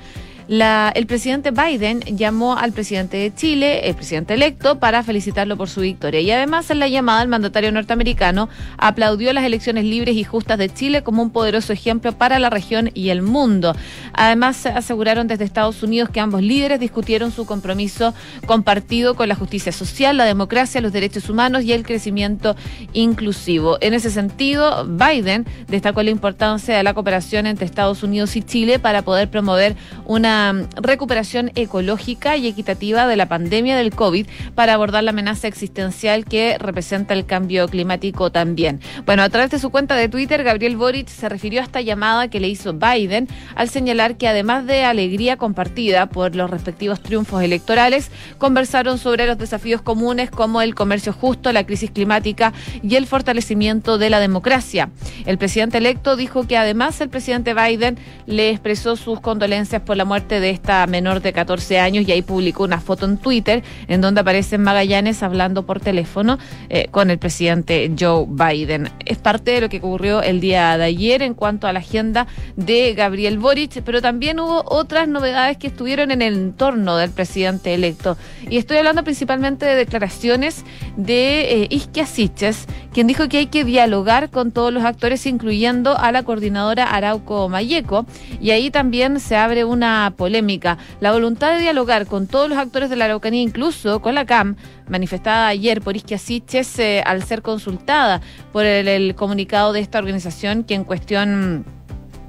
el 0.47 1.07
presidente 1.07 1.51
Biden 1.51 2.01
llamó 2.01 2.55
al 2.55 2.71
presidente 2.71 3.17
de 3.17 3.33
Chile, 3.33 3.89
el 3.89 3.95
presidente 3.95 4.35
electo, 4.35 4.79
para 4.79 5.01
felicitarlo 5.01 5.57
por 5.57 5.69
su 5.69 5.81
victoria. 5.81 6.19
Y 6.21 6.29
además, 6.31 6.69
en 6.69 6.79
la 6.79 6.87
llamada, 6.87 7.23
el 7.23 7.27
mandatario 7.27 7.71
norteamericano 7.71 8.49
aplaudió 8.77 9.33
las 9.33 9.43
elecciones 9.43 9.85
libres 9.85 10.15
y 10.15 10.23
justas 10.23 10.59
de 10.59 10.69
Chile 10.69 11.03
como 11.03 11.23
un 11.23 11.31
poderoso 11.31 11.73
ejemplo 11.73 12.11
para 12.11 12.37
la 12.37 12.49
región 12.49 12.91
y 12.93 13.09
el 13.09 13.21
mundo. 13.21 13.75
Además, 14.13 14.65
aseguraron 14.65 15.27
desde 15.27 15.45
Estados 15.45 15.81
Unidos 15.81 16.09
que 16.09 16.19
ambos 16.19 16.41
líderes 16.41 16.79
discutieron 16.79 17.31
su 17.31 17.45
compromiso 17.45 18.13
compartido 18.45 19.15
con 19.15 19.27
la 19.27 19.35
justicia 19.35 19.71
social, 19.71 20.17
la 20.17 20.25
democracia, 20.25 20.81
los 20.81 20.93
derechos 20.93 21.29
humanos 21.29 21.63
y 21.63 21.73
el 21.73 21.83
crecimiento 21.83 22.55
inclusivo. 22.93 23.77
En 23.81 23.93
ese 23.93 24.11
sentido, 24.11 24.85
Biden 24.85 25.45
destacó 25.67 26.03
la 26.03 26.11
importancia 26.11 26.77
de 26.77 26.83
la 26.83 26.93
cooperación 26.93 27.47
entre 27.47 27.65
Estados 27.65 28.03
Unidos 28.03 28.35
y 28.35 28.43
Chile 28.43 28.77
para 28.77 29.01
poder 29.01 29.29
promover 29.29 29.75
una 30.05 30.34
recuperación 30.75 31.51
ecológica 31.55 32.37
y 32.37 32.47
equitativa 32.47 33.07
de 33.07 33.15
la 33.15 33.27
pandemia 33.27 33.77
del 33.77 33.91
COVID 33.91 34.27
para 34.55 34.73
abordar 34.73 35.03
la 35.03 35.11
amenaza 35.11 35.47
existencial 35.47 36.25
que 36.25 36.57
representa 36.57 37.13
el 37.13 37.25
cambio 37.25 37.67
climático 37.67 38.31
también. 38.31 38.79
Bueno, 39.05 39.23
a 39.23 39.29
través 39.29 39.51
de 39.51 39.59
su 39.59 39.69
cuenta 39.69 39.95
de 39.95 40.09
Twitter, 40.09 40.43
Gabriel 40.43 40.77
Boric 40.77 41.07
se 41.07 41.29
refirió 41.29 41.61
a 41.61 41.63
esta 41.63 41.81
llamada 41.81 42.27
que 42.27 42.39
le 42.39 42.47
hizo 42.47 42.73
Biden 42.73 43.27
al 43.55 43.69
señalar 43.69 44.17
que 44.17 44.27
además 44.27 44.65
de 44.65 44.83
alegría 44.83 45.37
compartida 45.37 46.07
por 46.07 46.35
los 46.35 46.49
respectivos 46.49 47.01
triunfos 47.01 47.41
electorales, 47.43 48.11
conversaron 48.37 48.97
sobre 48.97 49.27
los 49.27 49.37
desafíos 49.37 49.81
comunes 49.81 50.29
como 50.31 50.61
el 50.61 50.75
comercio 50.75 51.13
justo, 51.13 51.51
la 51.51 51.65
crisis 51.65 51.91
climática 51.91 52.53
y 52.81 52.95
el 52.95 53.05
fortalecimiento 53.05 53.97
de 53.97 54.09
la 54.09 54.19
democracia. 54.19 54.89
El 55.25 55.37
presidente 55.37 55.77
electo 55.77 56.15
dijo 56.15 56.47
que 56.47 56.57
además 56.57 56.99
el 57.01 57.09
presidente 57.09 57.53
Biden 57.53 57.97
le 58.25 58.49
expresó 58.49 58.95
sus 58.95 59.19
condolencias 59.19 59.81
por 59.81 59.97
la 59.97 60.05
muerte 60.05 60.24
de 60.27 60.49
esta 60.49 60.87
menor 60.87 61.21
de 61.21 61.31
14 61.31 61.79
años 61.79 62.07
y 62.07 62.11
ahí 62.11 62.21
publicó 62.21 62.63
una 62.63 62.81
foto 62.81 63.05
en 63.05 63.17
Twitter 63.17 63.63
en 63.87 64.01
donde 64.01 64.21
aparece 64.21 64.57
Magallanes 64.57 65.21
hablando 65.21 65.65
por 65.65 65.79
teléfono 65.79 66.39
eh, 66.69 66.87
con 66.89 67.11
el 67.11 67.19
presidente 67.19 67.91
Joe 67.97 68.25
Biden. 68.27 68.89
Es 69.05 69.19
parte 69.19 69.51
de 69.51 69.61
lo 69.61 69.69
que 69.69 69.77
ocurrió 69.77 70.23
el 70.23 70.41
día 70.41 70.77
de 70.77 70.85
ayer 70.85 71.21
en 71.21 71.35
cuanto 71.35 71.67
a 71.67 71.73
la 71.73 71.79
agenda 71.79 72.25
de 72.55 72.93
Gabriel 72.95 73.37
Boric, 73.37 73.83
pero 73.83 74.01
también 74.01 74.39
hubo 74.39 74.63
otras 74.65 75.07
novedades 75.07 75.57
que 75.57 75.67
estuvieron 75.67 76.09
en 76.09 76.21
el 76.21 76.33
entorno 76.33 76.97
del 76.97 77.11
presidente 77.11 77.73
electo. 77.73 78.17
Y 78.49 78.57
estoy 78.57 78.77
hablando 78.77 79.03
principalmente 79.03 79.65
de 79.65 79.75
declaraciones 79.75 80.63
de 80.97 81.63
eh, 81.63 81.67
Isquia 81.69 82.05
Siches, 82.07 82.65
quien 82.95 83.07
dijo 83.07 83.27
que 83.27 83.39
hay 83.39 83.47
que 83.47 83.65
dialogar 83.65 84.29
con 84.29 84.53
todos 84.53 84.71
los 84.71 84.85
actores, 84.85 85.25
incluyendo 85.25 85.97
a 85.97 86.13
la 86.13 86.23
coordinadora 86.23 86.85
Arauco 86.85 87.49
Mayeco. 87.49 88.05
Y 88.39 88.51
ahí 88.51 88.71
también 88.71 89.19
se 89.19 89.35
abre 89.35 89.65
una 89.65 90.13
polémica. 90.15 90.77
La 91.01 91.11
voluntad 91.11 91.55
de 91.55 91.59
dialogar 91.59 92.05
con 92.05 92.25
todos 92.25 92.47
los 92.47 92.57
actores 92.57 92.89
de 92.89 92.95
la 92.95 93.03
Araucanía, 93.03 93.41
incluso 93.41 94.01
con 94.01 94.15
la 94.15 94.25
CAM, 94.25 94.55
manifestada 94.87 95.49
ayer 95.49 95.81
por 95.81 95.97
Isquia 95.97 96.17
Siches 96.17 96.79
eh, 96.79 97.03
al 97.05 97.21
ser 97.23 97.41
consultada 97.41 98.21
por 98.53 98.63
el 98.63 99.13
comunicado 99.13 99.73
de 99.73 99.81
esta 99.81 99.99
organización 99.99 100.63
que 100.63 100.75
en 100.75 100.85
cuestión 100.85 101.65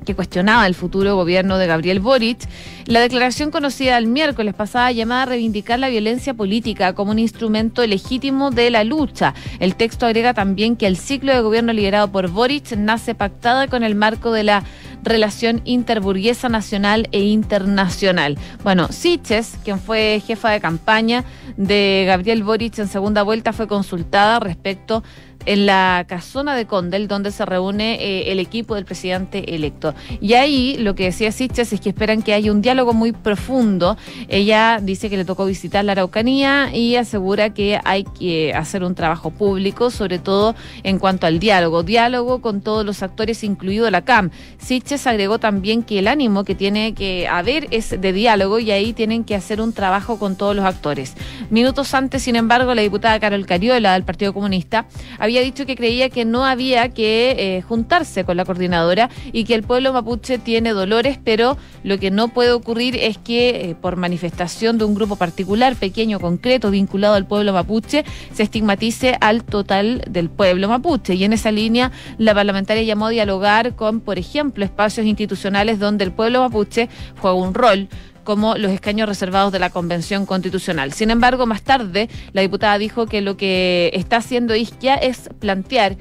que 0.06 0.14
cuestionaba 0.14 0.66
el 0.66 0.74
futuro 0.74 1.16
gobierno 1.16 1.58
de 1.58 1.66
Gabriel 1.66 2.00
Boric, 2.00 2.38
la 2.86 3.00
declaración 3.00 3.50
conocida 3.50 3.98
el 3.98 4.06
miércoles 4.06 4.54
pasada 4.54 4.90
llamada 4.92 5.24
a 5.24 5.26
reivindicar 5.26 5.78
la 5.78 5.88
violencia 5.88 6.32
política 6.32 6.94
como 6.94 7.10
un 7.10 7.18
instrumento 7.18 7.86
legítimo 7.86 8.50
de 8.50 8.70
la 8.70 8.84
lucha. 8.84 9.34
El 9.58 9.74
texto 9.74 10.06
agrega 10.06 10.32
también 10.32 10.76
que 10.76 10.86
el 10.86 10.96
ciclo 10.96 11.34
de 11.34 11.40
gobierno 11.40 11.74
liderado 11.74 12.10
por 12.10 12.30
Boric 12.30 12.76
nace 12.76 13.14
pactada 13.14 13.66
con 13.66 13.82
el 13.82 13.94
marco 13.94 14.32
de 14.32 14.44
la 14.44 14.64
relación 15.02 15.60
interburguesa 15.64 16.48
nacional 16.48 17.08
e 17.12 17.20
internacional. 17.20 18.38
Bueno, 18.62 18.88
Siches, 18.90 19.58
quien 19.64 19.78
fue 19.78 20.22
jefa 20.26 20.50
de 20.50 20.60
campaña 20.60 21.24
de 21.56 22.04
Gabriel 22.06 22.44
Boric 22.44 22.78
en 22.78 22.88
segunda 22.88 23.22
vuelta, 23.22 23.52
fue 23.52 23.66
consultada 23.66 24.40
respecto 24.40 25.02
en 25.46 25.66
la 25.66 26.04
casona 26.08 26.54
de 26.54 26.66
Condel, 26.66 27.08
donde 27.08 27.30
se 27.30 27.46
reúne 27.46 27.94
eh, 27.94 28.32
el 28.32 28.40
equipo 28.40 28.74
del 28.74 28.84
presidente 28.84 29.54
electo. 29.54 29.94
Y 30.20 30.34
ahí 30.34 30.76
lo 30.78 30.94
que 30.94 31.04
decía 31.04 31.32
Siches 31.32 31.72
es 31.72 31.80
que 31.80 31.88
esperan 31.88 32.22
que 32.22 32.34
haya 32.34 32.52
un 32.52 32.60
diálogo 32.60 32.92
muy 32.92 33.12
profundo. 33.12 33.96
Ella 34.28 34.80
dice 34.82 35.08
que 35.08 35.16
le 35.16 35.24
tocó 35.24 35.46
visitar 35.46 35.84
la 35.84 35.92
Araucanía 35.92 36.74
y 36.74 36.96
asegura 36.96 37.54
que 37.54 37.80
hay 37.84 38.04
que 38.04 38.52
hacer 38.54 38.84
un 38.84 38.94
trabajo 38.94 39.30
público, 39.30 39.90
sobre 39.90 40.18
todo 40.18 40.54
en 40.82 40.98
cuanto 40.98 41.26
al 41.26 41.38
diálogo. 41.38 41.82
Diálogo 41.82 42.40
con 42.40 42.60
todos 42.60 42.84
los 42.84 43.02
actores, 43.02 43.44
incluido 43.44 43.90
la 43.90 44.04
CAM. 44.04 44.30
Siches 44.58 45.06
agregó 45.06 45.38
también 45.38 45.82
que 45.82 46.00
el 46.00 46.08
ánimo 46.08 46.44
que 46.44 46.54
tiene 46.54 46.94
que 46.94 47.28
haber 47.28 47.68
es 47.70 48.00
de 48.00 48.12
diálogo 48.12 48.58
y 48.58 48.72
ahí 48.72 48.92
tienen 48.92 49.24
que 49.24 49.34
hacer 49.34 49.60
un 49.60 49.72
trabajo 49.72 50.18
con 50.18 50.36
todos 50.36 50.56
los 50.56 50.64
actores. 50.64 51.14
Minutos 51.50 51.94
antes, 51.94 52.22
sin 52.22 52.36
embargo, 52.36 52.74
la 52.74 52.82
diputada 52.82 53.20
Carol 53.20 53.46
Cariola 53.46 53.92
del 53.92 54.04
Partido 54.04 54.32
Comunista 54.32 54.86
había 55.18 55.35
había 55.36 55.44
dicho 55.44 55.66
que 55.66 55.76
creía 55.76 56.08
que 56.08 56.24
no 56.24 56.46
había 56.46 56.88
que 56.88 57.36
eh, 57.38 57.62
juntarse 57.62 58.24
con 58.24 58.38
la 58.38 58.46
coordinadora 58.46 59.10
y 59.32 59.44
que 59.44 59.54
el 59.54 59.64
pueblo 59.64 59.92
mapuche 59.92 60.38
tiene 60.38 60.70
dolores, 60.70 61.18
pero 61.22 61.58
lo 61.84 61.98
que 61.98 62.10
no 62.10 62.28
puede 62.28 62.52
ocurrir 62.52 62.96
es 62.96 63.18
que 63.18 63.48
eh, 63.70 63.74
por 63.74 63.96
manifestación 63.96 64.78
de 64.78 64.84
un 64.84 64.94
grupo 64.94 65.16
particular, 65.16 65.76
pequeño, 65.76 66.20
concreto, 66.20 66.70
vinculado 66.70 67.14
al 67.14 67.26
pueblo 67.26 67.52
mapuche, 67.52 68.06
se 68.32 68.44
estigmatice 68.44 69.18
al 69.20 69.44
total 69.44 70.02
del 70.08 70.30
pueblo 70.30 70.68
mapuche. 70.68 71.14
Y 71.14 71.24
en 71.24 71.34
esa 71.34 71.52
línea, 71.52 71.92
la 72.16 72.34
parlamentaria 72.34 72.82
llamó 72.82 73.08
a 73.08 73.10
dialogar 73.10 73.74
con, 73.74 74.00
por 74.00 74.18
ejemplo, 74.18 74.64
espacios 74.64 75.04
institucionales 75.04 75.78
donde 75.78 76.04
el 76.04 76.12
pueblo 76.12 76.40
mapuche 76.40 76.88
juega 77.20 77.36
un 77.36 77.52
rol 77.52 77.88
como 78.26 78.58
los 78.58 78.70
escaños 78.72 79.08
reservados 79.08 79.52
de 79.52 79.58
la 79.58 79.70
Convención 79.70 80.26
Constitucional. 80.26 80.92
Sin 80.92 81.10
embargo, 81.10 81.46
más 81.46 81.62
tarde, 81.62 82.10
la 82.32 82.42
diputada 82.42 82.76
dijo 82.76 83.06
que 83.06 83.22
lo 83.22 83.38
que 83.38 83.90
está 83.94 84.18
haciendo 84.18 84.54
Isquia 84.54 84.96
es 84.96 85.30
plantear 85.38 85.96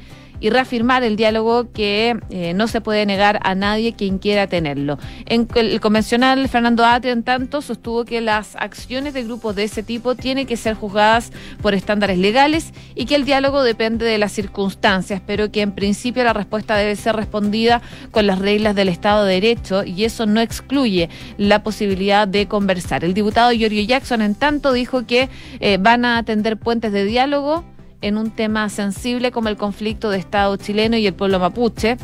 y 0.46 0.52
reafirmar 0.52 1.02
el 1.04 1.16
diálogo 1.16 1.72
que 1.72 2.20
eh, 2.30 2.54
no 2.54 2.68
se 2.68 2.80
puede 2.80 3.08
negar 3.08 3.40
a 3.42 3.56
nadie 3.56 3.94
quien 3.94 4.20
quiera 4.20 4.46
tenerlo. 4.46 5.00
En 5.26 5.48
el 5.56 5.80
convencional 5.82 6.48
Fernando 6.50 6.86
Ate, 6.86 7.10
en 7.10 7.24
tanto, 7.24 7.64
sostuvo 7.64 8.06
que 8.06 8.22
las 8.22 8.56
acciones 8.56 9.16
de 9.16 9.24
grupos 9.24 9.56
de 9.56 9.64
ese 9.64 9.82
tipo 9.82 10.14
tienen 10.14 10.46
que 10.46 10.56
ser 10.56 10.76
juzgadas 10.76 11.32
por 11.64 11.74
estándares 11.74 12.20
legales 12.20 12.74
y 12.94 13.06
que 13.06 13.16
el 13.16 13.26
diálogo 13.26 13.64
depende 13.64 14.06
de 14.06 14.20
las 14.20 14.34
circunstancias, 14.34 15.20
pero 15.26 15.52
que 15.52 15.64
en 15.64 15.72
principio 15.72 16.24
la 16.24 16.34
respuesta 16.34 16.78
debe 16.78 16.96
ser 16.96 17.16
respondida 17.16 17.82
con 18.12 18.28
las 18.28 18.38
reglas 18.38 18.76
del 18.76 18.90
Estado 18.90 19.26
de 19.26 19.34
Derecho 19.34 19.84
y 19.84 20.04
eso 20.04 20.28
no 20.28 20.42
excluye 20.42 21.10
la 21.40 21.64
posibilidad 21.64 22.28
de 22.28 22.48
conversar. 22.48 23.04
El 23.04 23.16
diputado 23.16 23.52
Giorgio 23.52 23.82
Jackson, 23.82 24.22
en 24.22 24.36
tanto, 24.36 24.74
dijo 24.74 25.08
que 25.08 25.28
eh, 25.60 25.80
van 25.80 26.06
a 26.06 26.20
atender 26.20 26.58
puentes 26.58 26.92
de 26.92 27.04
diálogo 27.04 27.66
en 28.02 28.18
un 28.18 28.32
tema 28.32 28.70
sensible 28.70 29.32
como 29.32 29.50
el 29.50 29.58
conflicto 29.58 30.10
de 30.10 30.18
Estado 30.18 30.56
chileno 30.58 30.98
y 30.98 31.08
el 31.08 31.14
pueblo 31.14 31.40
mapuche. 31.40 31.98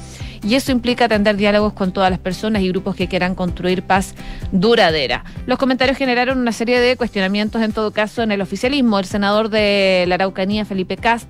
Y 0.43 0.55
eso 0.55 0.71
implica 0.71 1.05
atender 1.05 1.37
diálogos 1.37 1.73
con 1.73 1.91
todas 1.91 2.09
las 2.09 2.19
personas 2.19 2.63
y 2.63 2.69
grupos 2.69 2.95
que 2.95 3.07
quieran 3.07 3.35
construir 3.35 3.83
paz 3.83 4.15
duradera. 4.51 5.23
Los 5.45 5.59
comentarios 5.59 5.97
generaron 5.97 6.39
una 6.39 6.51
serie 6.51 6.79
de 6.79 6.97
cuestionamientos, 6.97 7.61
en 7.61 7.73
todo 7.73 7.91
caso, 7.91 8.23
en 8.23 8.31
el 8.31 8.41
oficialismo. 8.41 8.97
El 8.97 9.05
senador 9.05 9.49
de 9.49 10.05
la 10.07 10.15
Araucanía, 10.15 10.65
Felipe 10.65 10.97
Cast, 10.97 11.29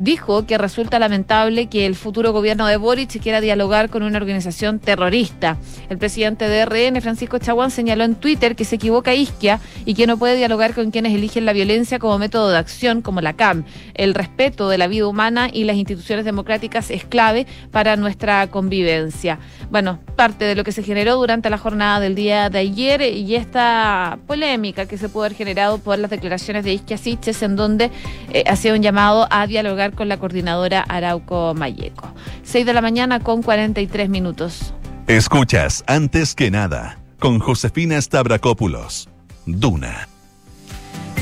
dijo 0.00 0.46
que 0.46 0.58
resulta 0.58 0.98
lamentable 0.98 1.66
que 1.66 1.84
el 1.86 1.94
futuro 1.94 2.32
gobierno 2.32 2.66
de 2.66 2.78
Boric 2.78 3.20
quiera 3.20 3.40
dialogar 3.40 3.90
con 3.90 4.02
una 4.02 4.16
organización 4.16 4.78
terrorista. 4.78 5.58
El 5.90 5.98
presidente 5.98 6.48
de 6.48 6.64
RN, 6.64 7.00
Francisco 7.02 7.38
Chaguán, 7.38 7.70
señaló 7.70 8.04
en 8.04 8.14
Twitter 8.14 8.56
que 8.56 8.64
se 8.64 8.76
equivoca 8.76 9.14
Isquia 9.14 9.60
y 9.84 9.94
que 9.94 10.06
no 10.06 10.16
puede 10.16 10.36
dialogar 10.36 10.74
con 10.74 10.90
quienes 10.90 11.14
eligen 11.14 11.44
la 11.44 11.52
violencia 11.52 11.98
como 11.98 12.18
método 12.18 12.50
de 12.50 12.58
acción, 12.58 13.02
como 13.02 13.20
la 13.20 13.34
CAM. 13.34 13.64
El 13.94 14.14
respeto 14.14 14.70
de 14.70 14.78
la 14.78 14.88
vida 14.88 15.06
humana 15.06 15.50
y 15.52 15.64
las 15.64 15.76
instituciones 15.76 16.24
democráticas 16.24 16.90
es 16.90 17.04
clave 17.04 17.46
para 17.70 17.96
nuestra 17.96 18.46
convivencia. 18.46 19.38
Bueno, 19.70 20.00
parte 20.16 20.46
de 20.46 20.54
lo 20.54 20.64
que 20.64 20.72
se 20.72 20.82
generó 20.82 21.16
durante 21.16 21.50
la 21.50 21.58
jornada 21.58 22.00
del 22.00 22.14
día 22.14 22.48
de 22.48 22.58
ayer 22.58 23.02
y 23.02 23.36
esta 23.36 24.18
polémica 24.26 24.86
que 24.86 24.96
se 24.96 25.10
pudo 25.10 25.24
haber 25.24 25.36
generado 25.36 25.78
por 25.78 25.98
las 25.98 26.10
declaraciones 26.10 26.64
de 26.64 26.72
Isquia 26.72 26.96
Siches 26.96 27.42
en 27.42 27.56
donde 27.56 27.90
eh, 28.32 28.44
hacía 28.46 28.72
un 28.72 28.82
llamado 28.82 29.26
a 29.30 29.46
dialogar 29.46 29.89
con 29.94 30.08
la 30.08 30.18
coordinadora 30.18 30.82
Arauco 30.88 31.54
Mayeco. 31.54 32.12
6 32.42 32.66
de 32.66 32.72
la 32.72 32.80
mañana 32.80 33.20
con 33.20 33.42
43 33.42 34.08
minutos. 34.08 34.74
Escuchas 35.06 35.82
antes 35.86 36.34
que 36.34 36.50
nada 36.50 36.98
con 37.18 37.38
Josefina 37.38 38.00
Stavrakopoulos. 38.00 39.08
Duna 39.46 40.08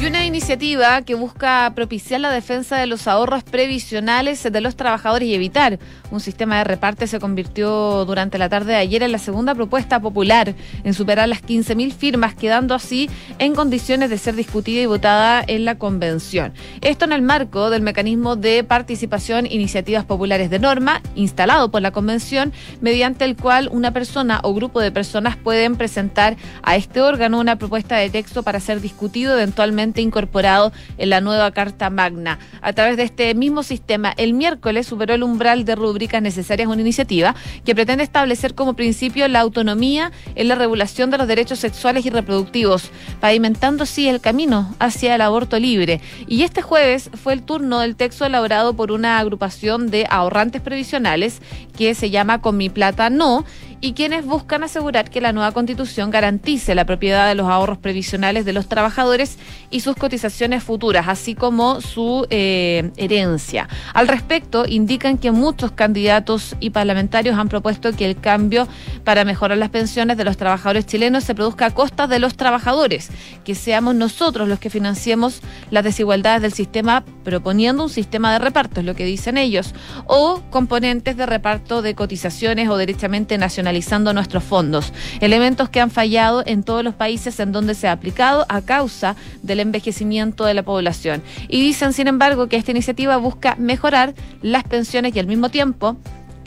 y 0.01 0.07
una 0.07 0.25
iniciativa 0.25 1.03
que 1.03 1.17
busca 1.17 1.73
propiciar 1.75 2.21
la 2.21 2.31
defensa 2.31 2.77
de 2.77 2.87
los 2.87 3.09
ahorros 3.09 3.43
previsionales 3.43 4.45
de 4.45 4.61
los 4.61 4.77
trabajadores 4.77 5.29
y 5.29 5.35
evitar 5.35 5.81
un 6.13 6.21
sistema 6.21 6.59
de 6.59 6.65
reparte 6.65 7.09
se 7.09 7.19
convirtió 7.19 8.05
durante 8.05 8.39
la 8.39 8.49
tarde 8.49 8.73
de 8.73 8.79
ayer 8.79 9.03
en 9.03 9.11
la 9.11 9.19
segunda 9.19 9.57
propuesta 9.57 10.01
popular 10.01 10.55
en 10.85 10.95
superar 10.95 11.29
las 11.29 11.43
15.000 11.43 11.93
firmas, 11.93 12.35
quedando 12.35 12.75
así 12.75 13.11
en 13.39 13.55
condiciones 13.55 14.09
de 14.09 14.19
ser 14.19 14.37
discutida 14.37 14.81
y 14.83 14.87
votada 14.87 15.43
en 15.45 15.65
la 15.65 15.79
convención. 15.79 16.53
Esto 16.81 17.05
en 17.05 17.13
el 17.13 17.23
marco 17.23 17.69
del 17.69 17.83
mecanismo 17.83 18.37
de 18.37 18.63
participación 18.63 19.47
iniciativas 19.47 20.05
populares 20.05 20.49
de 20.49 20.61
norma 20.61 21.03
instalado 21.17 21.71
por 21.71 21.83
la 21.83 21.91
convención, 21.91 22.53
mediante 22.81 23.25
el 23.25 23.37
cual 23.37 23.69
una 23.73 23.93
persona 23.93 24.41
o 24.45 24.55
grupo 24.55 24.81
de 24.81 24.93
personas 24.93 25.37
pueden 25.37 25.75
presentar 25.75 26.37
a 26.63 26.77
este 26.77 27.01
órgano 27.01 27.41
una 27.41 27.57
propuesta 27.57 27.97
de 27.97 28.11
texto 28.11 28.45
para 28.45 28.61
ser 28.61 28.81
discutido 28.81 29.35
eventualmente 29.35 29.88
incorporado 29.97 30.73
en 30.99 31.11
la 31.11 31.21
nueva 31.21 31.51
Carta 31.53 31.91
Magna. 31.91 32.39
A 32.61 32.73
través 32.73 32.97
de 32.97 33.05
este 33.05 33.35
mismo 33.35 33.63
sistema, 33.63 34.13
el 34.17 34.35
miércoles 34.35 34.87
superó 34.87 35.15
el 35.15 35.23
umbral 35.23 35.65
de 35.65 35.75
rúbricas 35.75 36.23
necesarias 36.23 36.69
una 36.69 36.81
iniciativa 36.81 37.35
que 37.65 37.75
pretende 37.75 38.05
establecer 38.05 38.55
como 38.55 38.75
principio 38.75 39.27
la 39.29 39.41
autonomía 39.41 40.13
en 40.35 40.49
la 40.49 40.55
regulación 40.55 41.11
de 41.11 41.19
los 41.19 41.29
derechos 41.29 41.59
sexuales 41.59 42.05
y 42.07 42.11
reproductivos, 42.11 42.91
pavimentando 43.21 43.85
así 43.85 44.09
el 44.09 44.21
camino 44.21 44.75
hacia 44.79 45.15
el 45.15 45.21
aborto 45.21 45.59
libre. 45.59 46.01
Y 46.27 46.43
este 46.43 46.63
jueves 46.63 47.11
fue 47.23 47.33
el 47.33 47.43
turno 47.43 47.81
del 47.81 47.97
texto 47.97 48.25
elaborado 48.25 48.75
por 48.75 48.93
una 48.93 49.19
agrupación 49.19 49.91
de 49.91 50.07
ahorrantes 50.11 50.63
previsionales 50.63 51.41
que 51.77 51.95
se 51.95 52.11
llama 52.11 52.41
Con 52.41 52.57
mi 52.57 52.69
plata 52.69 53.11
no 53.11 53.45
y 53.81 53.93
quienes 53.93 54.27
buscan 54.27 54.65
asegurar 54.65 55.09
que 55.11 55.21
la 55.21 55.33
nueva 55.33 55.53
constitución 55.53 56.11
garantice 56.11 56.75
la 56.75 56.85
propiedad 56.85 57.29
de 57.29 57.35
los 57.35 57.49
ahorros 57.49 57.79
previsionales 57.79 58.45
de 58.45 58.53
los 58.53 58.69
trabajadores 58.69 59.39
y 59.71 59.81
sus 59.81 59.95
cotizaciones 59.95 60.65
futuras, 60.65 61.07
así 61.07 61.35
como 61.35 61.81
su 61.81 62.27
eh, 62.31 62.91
herencia. 62.97 63.69
Al 63.95 64.09
respecto, 64.09 64.65
indican 64.67 65.19
que 65.19 65.31
muchos 65.31 65.71
candidatos 65.73 66.57
y 66.59 66.71
parlamentarios 66.71 67.39
han 67.39 67.49
propuesto 67.49 67.95
que 67.95 68.05
el 68.05 68.21
cambio 68.21 68.67
para 69.05 69.25
mejorar 69.25 69.59
las 69.59 69.71
pensiones 69.71 70.17
de 70.17 70.25
los 70.25 70.37
trabajadores 70.37 70.87
chilenos 70.87 71.25
se 71.25 71.35
produzca 71.35 71.67
a 71.67 71.71
costa 71.71 72.09
de 72.09 72.19
los 72.19 72.37
trabajadores, 72.37 73.11
que 73.45 73.55
seamos 73.55 73.95
nosotros 73.95 74.49
los 74.49 74.59
que 74.59 74.71
financiemos 74.71 75.41
las 75.71 75.85
desigualdades 75.85 76.43
del 76.43 76.53
sistema 76.53 77.05
proponiendo 77.23 77.85
un 77.85 77.91
sistema 77.91 78.33
de 78.33 78.39
reparto, 78.39 78.81
es 78.81 78.87
lo 78.87 78.97
que 78.97 79.05
dicen 79.05 79.37
ellos, 79.37 79.75
o 80.07 80.43
componentes 80.51 81.17
de 81.17 81.27
reparto 81.27 81.83
de 81.83 81.95
cotizaciones 81.95 82.69
o 82.69 82.77
derechamente 82.77 83.39
nacionales 83.39 83.68
nacionalizando 83.69 84.15
nuestros 84.15 84.45
fondos. 84.45 84.93
Elementos 85.21 85.69
que 85.69 85.81
han 85.81 85.91
fallado 85.91 86.43
en 86.47 86.63
todos 86.63 86.83
los 86.83 86.95
países 86.95 87.39
en 87.39 87.53
donde 87.53 87.75
se 87.75 87.87
ha 87.87 87.93
aplicado 87.93 88.47
a 88.49 88.63
causa 88.63 89.15
del 89.43 89.61
envejecimiento 89.61 90.45
de 90.45 90.55
la 90.55 90.63
población. 90.63 91.23
Y 91.49 91.61
dicen, 91.61 91.93
sin 91.93 92.09
embargo, 92.09 92.49
que 92.49 92.57
esta 92.57 92.71
iniciativa 92.71 93.17
busca 93.19 93.57
mejorar 93.59 94.15
las 94.43 94.65
pensiones 94.65 95.15
y 95.15 95.19
al 95.19 95.27
mismo 95.27 95.51
tiempo 95.51 95.97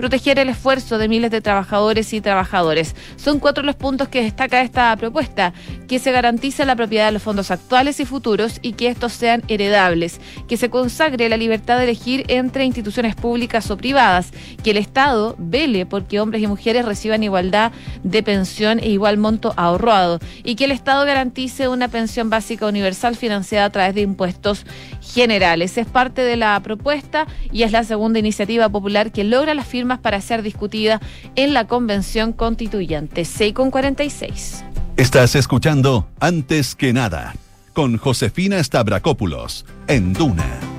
proteger 0.01 0.39
el 0.39 0.50
esfuerzo 0.50 0.98
de 0.98 1.08
miles 1.08 1.29
de 1.29 1.41
trabajadores 1.41 2.12
y 2.13 2.22
trabajadores. 2.22 2.96
Son 3.17 3.38
cuatro 3.38 3.63
los 3.63 3.75
puntos 3.75 4.08
que 4.08 4.24
destaca 4.24 4.63
esta 4.63 4.98
propuesta, 4.98 5.53
que 5.88 6.00
se 6.00 6.12
garantice 6.12 6.65
la 6.65 6.75
propiedad 6.75 7.05
de 7.05 7.12
los 7.12 7.22
fondos 7.22 7.51
actuales 7.51 8.00
y 8.00 8.05
futuros 8.05 8.58
y 8.63 8.74
que 8.74 8.88
estos 8.88 9.13
sean 9.13 9.43
heredables, 9.48 10.20
que 10.48 10.58
se 10.58 10.72
consagre 10.72 11.29
la 11.29 11.38
libertad 11.38 11.77
de 11.77 11.84
elegir 11.84 12.25
entre 12.29 12.65
instituciones 12.65 13.13
públicas 13.13 13.70
o 13.70 13.77
privadas, 13.77 14.31
que 14.63 14.72
el 14.72 14.77
Estado 14.77 15.36
vele 15.38 15.86
porque 15.86 16.20
hombres 16.20 16.41
y 16.41 16.48
mujeres 16.48 16.84
reciban 16.84 17.22
igualdad 17.22 17.72
de 18.03 18.24
pensión 18.24 18.79
e 18.79 18.89
igual 18.89 19.20
monto 19.20 19.53
ahorrado 19.55 20.17
y 20.43 20.55
que 20.55 20.65
el 20.65 20.72
Estado 20.72 21.05
garantice 21.05 21.67
una 21.67 21.89
pensión 21.89 22.31
básica 22.31 22.65
universal 22.65 23.15
financiada 23.15 23.65
a 23.65 23.70
través 23.70 23.93
de 23.93 24.01
impuestos 24.01 24.65
generales. 25.00 25.77
Es 25.77 25.86
parte 25.86 26.24
de 26.24 26.38
la 26.38 26.60
propuesta 26.62 27.27
y 27.51 27.62
es 27.62 27.72
la 27.72 27.84
segunda 27.84 28.17
iniciativa 28.17 28.67
popular 28.67 29.12
que 29.12 29.24
logra 29.24 29.53
las 29.53 29.67
para 30.00 30.21
ser 30.21 30.41
discutida 30.41 31.01
en 31.36 31.53
la 31.53 31.67
Convención 31.67 32.33
Constituyente. 32.33 33.25
6 33.25 33.53
con 33.53 33.71
46. 33.71 34.63
Estás 34.98 35.36
escuchando 35.36 36.07
Antes 36.19 36.75
que 36.75 36.93
nada 36.93 37.33
con 37.74 37.98
Josefina 37.98 38.63
Stavrakopoulos 38.63 39.65
en 39.88 40.13
Duna. 40.13 40.71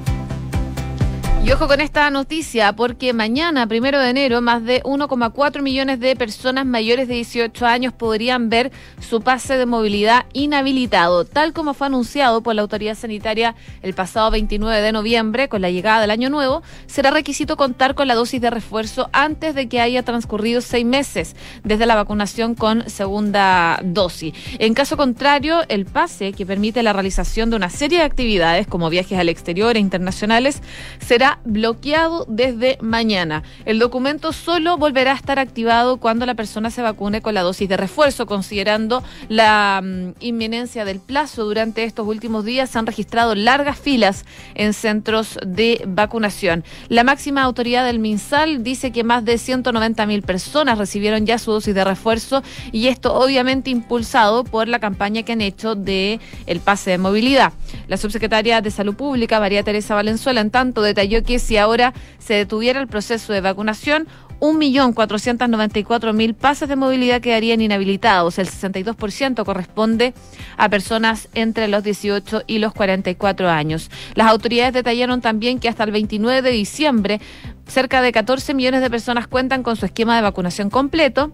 Y 1.45 1.51
ojo 1.51 1.67
con 1.67 1.81
esta 1.81 2.09
noticia, 2.11 2.73
porque 2.73 3.13
mañana, 3.13 3.67
primero 3.67 3.99
de 3.99 4.11
enero, 4.11 4.41
más 4.41 4.63
de 4.63 4.81
1,4 4.85 5.61
millones 5.61 5.99
de 5.99 6.15
personas 6.15 6.65
mayores 6.65 7.09
de 7.09 7.15
18 7.15 7.67
años 7.67 7.93
podrían 7.93 8.49
ver 8.49 8.71
su 9.01 9.23
pase 9.23 9.57
de 9.57 9.67
movilidad 9.67 10.27
inhabilitado, 10.35 11.25
tal 11.25 11.53
como 11.53 11.75
fue 11.75 11.89
anunciado 11.89 12.43
por 12.43 12.55
la 12.55 12.63
autoridad 12.63 12.95
sanitaria 12.95 13.57
el 13.83 13.93
pasado 13.93 14.31
29 14.31 14.83
de 14.83 14.93
noviembre, 14.93 15.49
con 15.49 15.63
la 15.63 15.71
llegada 15.71 16.01
del 16.01 16.13
año 16.13 16.31
nuevo. 16.31 16.63
Será 16.87 17.11
requisito 17.11 17.57
contar 17.57 17.97
con 17.97 18.07
la 18.07 18.15
dosis 18.15 18.41
de 18.41 18.51
refuerzo 18.51 19.11
antes 19.13 19.57
de 19.57 19.69
que 19.69 19.81
haya 19.81 20.05
transcurrido 20.05 20.61
seis 20.61 20.87
meses 20.87 21.35
desde 21.65 21.87
la 21.87 21.97
vacunación 21.97 22.55
con 22.55 22.89
segunda 22.89 23.81
dosis. 23.83 24.33
En 24.61 24.75
caso 24.75 24.97
contrario, 24.97 25.63
el 25.69 25.87
pase, 25.87 26.35
que 26.35 26.47
permite 26.47 26.85
la 26.85 26.93
realización 26.93 27.51
de 27.51 27.57
una 27.57 27.69
serie 27.69 27.99
de 27.99 28.05
actividades 28.05 28.69
como 28.69 28.91
viajes 28.91 29.19
al 29.19 29.29
exterior 29.29 29.75
e 29.75 29.81
internacionales, 29.81 30.63
será 31.01 31.32
bloqueado 31.45 32.25
desde 32.29 32.79
mañana. 32.81 33.43
El 33.65 33.79
documento 33.79 34.33
solo 34.33 34.77
volverá 34.77 35.13
a 35.13 35.17
estar 35.17 35.39
activado 35.39 35.99
cuando 35.99 36.27
la 36.27 36.35
persona 36.35 36.71
se 36.71 36.83
vacune 36.83 37.23
con 37.23 37.35
la 37.35 37.43
dosis 37.43 37.69
de 37.69 37.77
refuerzo, 37.77 38.27
considerando 38.27 39.03
la 39.29 39.81
mm, 39.83 40.13
inminencia 40.21 40.85
del 40.85 41.01
plazo. 41.01 41.45
Durante 41.45 41.85
estos 41.85 42.07
últimos 42.07 42.45
días 42.45 42.71
se 42.71 42.79
han 42.79 42.87
registrado 42.87 43.35
largas 43.35 43.79
filas 43.79 44.25
en 44.55 44.73
centros 44.73 45.39
de 45.47 45.83
vacunación. 45.87 46.65
La 46.89 47.05
máxima 47.05 47.43
autoridad 47.43 47.85
del 47.85 47.99
MinSal 47.99 48.63
dice 48.63 48.93
que 48.93 49.05
más 49.05 49.25
de 49.25 49.39
190 49.39 50.07
mil 50.07 50.23
personas 50.23 50.79
recibieron 50.79 51.27
ya 51.27 51.39
su 51.39 51.53
dosis 51.53 51.75
de 51.75 51.85
refuerzo 51.85 52.43
y 52.73 52.89
esto 52.89 53.15
obviamente 53.15 53.71
impulsado 53.71 54.45
por 54.45 54.69
la 54.69 54.79
campaña 54.79 55.23
que 55.23 55.33
han 55.33 55.41
hecho 55.41 55.75
de 55.75 56.21
el 56.47 56.61
pase 56.61 56.91
de 56.91 56.99
movilidad. 56.99 57.53
La 57.89 57.97
subsecretaria 57.97 58.61
de 58.61 58.71
Salud 58.71 58.95
Pública, 58.95 59.41
María 59.41 59.63
Teresa 59.63 59.95
Valenzuela, 59.95 60.41
en 60.41 60.51
tanto 60.51 60.83
detalló 60.83 61.22
que 61.23 61.39
si 61.39 61.57
ahora 61.57 61.93
se 62.19 62.35
detuviera 62.35 62.81
el 62.81 62.89
proceso 62.89 63.33
de 63.33 63.41
vacunación, 63.41 64.09
1.494.000 64.43 66.35
pases 66.35 66.69
de 66.69 66.75
movilidad 66.75 67.21
quedarían 67.21 67.61
inhabilitados. 67.61 68.39
El 68.39 68.49
62% 68.49 69.45
corresponde 69.45 70.15
a 70.57 70.69
personas 70.69 71.29
entre 71.35 71.69
los 71.69 71.85
18 71.85 72.43
y 72.49 72.59
los 72.59 72.73
44 72.73 73.49
años. 73.49 73.89
Las 74.17 74.27
autoridades 74.27 74.75
detallaron 74.75 75.21
también 75.21 75.61
que 75.61 75.69
hasta 75.69 75.85
el 75.85 75.93
29 75.93 76.43
de 76.43 76.51
diciembre 76.51 77.21
cerca 77.69 78.03
de 78.03 78.11
14 78.11 78.53
millones 78.55 78.81
de 78.81 78.91
personas 78.91 79.29
cuentan 79.29 79.63
con 79.63 79.77
su 79.77 79.87
esquema 79.87 80.17
de 80.17 80.23
vacunación 80.23 80.71
completo 80.71 81.33